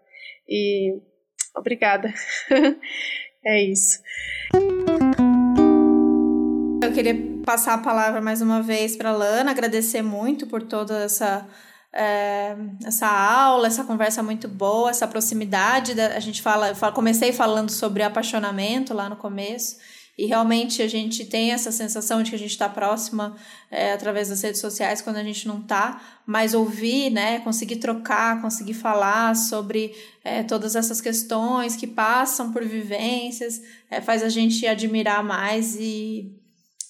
[0.49, 0.99] E
[1.55, 2.11] obrigada.
[3.45, 4.01] é isso.
[6.83, 7.15] Eu queria
[7.45, 11.47] passar a palavra mais uma vez para Lana, agradecer muito por toda essa
[11.95, 15.93] é, essa aula, essa conversa muito boa, essa proximidade.
[15.93, 19.77] Da, a gente fala, fala, comecei falando sobre apaixonamento lá no começo.
[20.17, 23.35] E realmente a gente tem essa sensação de que a gente está próxima
[23.69, 28.41] é, através das redes sociais quando a gente não está, mas ouvir, né, conseguir trocar,
[28.41, 29.93] conseguir falar sobre
[30.23, 33.61] é, todas essas questões que passam por vivências,
[33.91, 36.33] é, faz a gente admirar mais e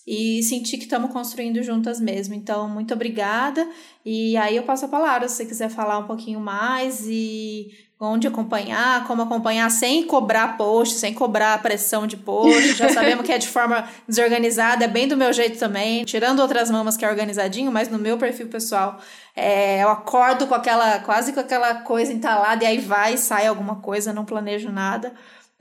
[0.08, 2.36] e sentir que estamos construindo juntas mesmo.
[2.36, 3.68] Então, muito obrigada.
[4.06, 8.28] E aí eu passo a palavra se você quiser falar um pouquinho mais e onde
[8.28, 12.76] acompanhar, como acompanhar sem cobrar post, sem cobrar pressão de post.
[12.76, 16.70] Já sabemos que é de forma desorganizada, é bem do meu jeito também, tirando outras
[16.70, 19.00] mamas que é organizadinho, mas no meu perfil pessoal
[19.36, 23.78] é, eu acordo com aquela, quase com aquela coisa entalada e aí vai, sai alguma
[23.78, 25.14] coisa, não planejo nada.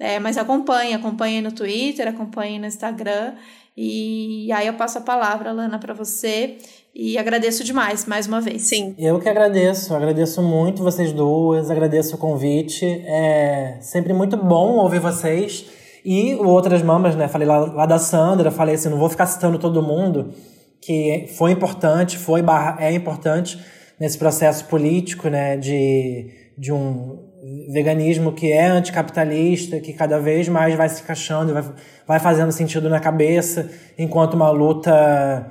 [0.05, 3.33] É, mas acompanhe, acompanhe no Twitter, acompanhe no Instagram.
[3.75, 6.59] E aí eu passo a palavra, Lana, para você.
[6.95, 8.65] E agradeço demais, mais uma vez.
[8.65, 8.95] Sim.
[8.99, 12.85] Eu que agradeço, agradeço muito vocês duas, agradeço o convite.
[12.85, 15.65] É sempre muito bom ouvir vocês.
[16.05, 17.27] E o Outras Mamas, né?
[17.27, 20.35] Falei lá, lá da Sandra, falei assim, não vou ficar citando todo mundo,
[20.83, 23.59] que foi importante, foi barra, é importante
[23.99, 25.57] nesse processo político, né?
[25.57, 27.24] De, de um
[27.73, 31.65] veganismo que é anticapitalista, que cada vez mais vai se encaixando, vai,
[32.07, 35.47] vai fazendo sentido na cabeça, enquanto uma luta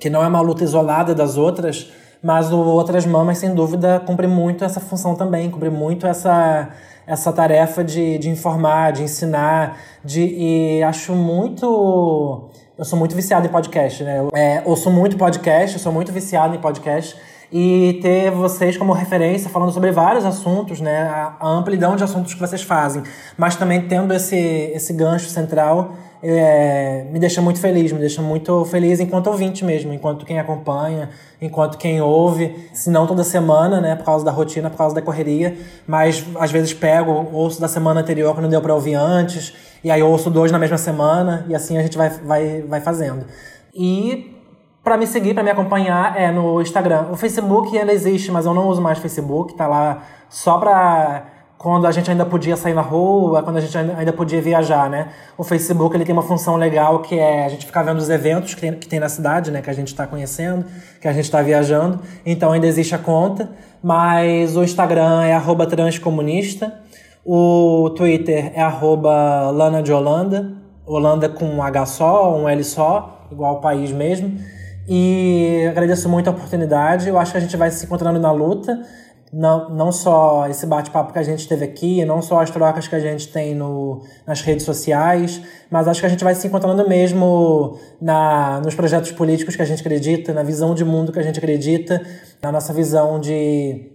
[0.00, 4.26] que não é uma luta isolada das outras, mas o Outras Mamas, sem dúvida, cumpre
[4.26, 6.70] muito essa função também, cumpre muito essa,
[7.06, 12.48] essa tarefa de, de informar, de ensinar, de, e acho muito...
[12.78, 14.26] Eu sou muito viciado em podcast, né?
[14.34, 17.16] É, ouço muito podcast, eu sou muito viciado em podcast,
[17.52, 21.02] e ter vocês como referência falando sobre vários assuntos, né?
[21.02, 23.02] A, a amplidão de assuntos que vocês fazem,
[23.36, 25.92] mas também tendo esse, esse gancho central
[26.22, 31.10] é, me deixa muito feliz, me deixa muito feliz enquanto ouvinte mesmo, enquanto quem acompanha,
[31.40, 35.02] enquanto quem ouve, se não toda semana, né, por causa da rotina, por causa da
[35.02, 39.52] correria, mas às vezes pego, ouço da semana anterior que não deu para ouvir antes,
[39.82, 43.26] e aí ouço dois na mesma semana, e assim a gente vai, vai, vai fazendo.
[43.74, 44.41] E
[44.82, 47.06] para me seguir, para me acompanhar, é no Instagram.
[47.10, 49.54] O Facebook ainda existe, mas eu não uso mais Facebook.
[49.54, 51.26] Tá lá só pra
[51.56, 55.10] quando a gente ainda podia sair na rua, quando a gente ainda podia viajar, né?
[55.38, 58.52] O Facebook ele tem uma função legal que é a gente ficar vendo os eventos
[58.54, 59.62] que tem, que tem na cidade, né?
[59.62, 60.64] Que a gente está conhecendo,
[61.00, 62.00] que a gente está viajando.
[62.26, 63.48] Então ainda existe a conta,
[63.80, 66.80] mas o Instagram é transcomunista.
[67.24, 68.64] O Twitter é
[69.52, 70.54] Lana de Holanda.
[70.84, 74.36] Holanda com um H só, um L só, igual o país mesmo.
[74.94, 77.08] E agradeço muito a oportunidade.
[77.08, 78.78] Eu acho que a gente vai se encontrando na luta.
[79.32, 82.94] Não, não só esse bate-papo que a gente teve aqui, não só as trocas que
[82.94, 85.40] a gente tem no, nas redes sociais,
[85.70, 89.64] mas acho que a gente vai se encontrando mesmo na, nos projetos políticos que a
[89.64, 91.98] gente acredita, na visão de mundo que a gente acredita,
[92.42, 93.92] na nossa visão de,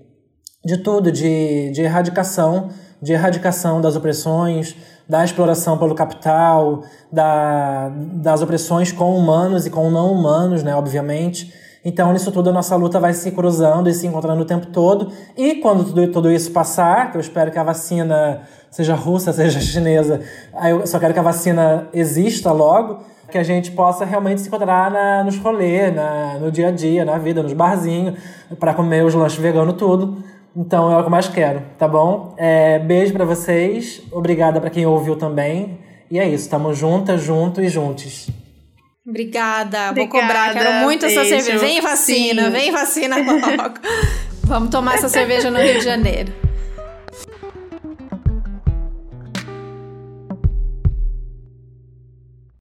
[0.66, 2.70] de tudo, de, de erradicação,
[3.00, 4.76] de erradicação das opressões,
[5.08, 11.54] da exploração pelo capital, da, das opressões com humanos e com não humanos, né, obviamente.
[11.86, 15.10] Então, nisso tudo, a nossa luta vai se cruzando e se encontrando o tempo todo.
[15.38, 19.60] E quando tudo, tudo isso passar, que eu espero que a vacina seja russa, seja
[19.62, 20.20] chinesa,
[20.70, 23.00] eu só quero que a vacina exista logo,
[23.32, 27.06] que a gente possa realmente se encontrar na, nos rolês, na, no dia a dia,
[27.06, 28.20] na vida, nos barzinhos,
[28.60, 30.18] para comer os lanches veganos, tudo.
[30.58, 32.34] Então é o que eu mais quero, tá bom?
[32.36, 35.78] É, beijo para vocês, obrigada para quem ouviu também.
[36.10, 38.28] E é isso, tamo juntas, juntos e juntos.
[39.08, 41.20] Obrigada, Obrigada, vou cobrar, quero muito beijo.
[41.20, 41.60] essa cerveja.
[41.60, 42.50] Vem vacina, Sim.
[42.50, 43.80] vem vacina logo.
[44.46, 46.47] Vamos tomar essa cerveja no Rio de Janeiro.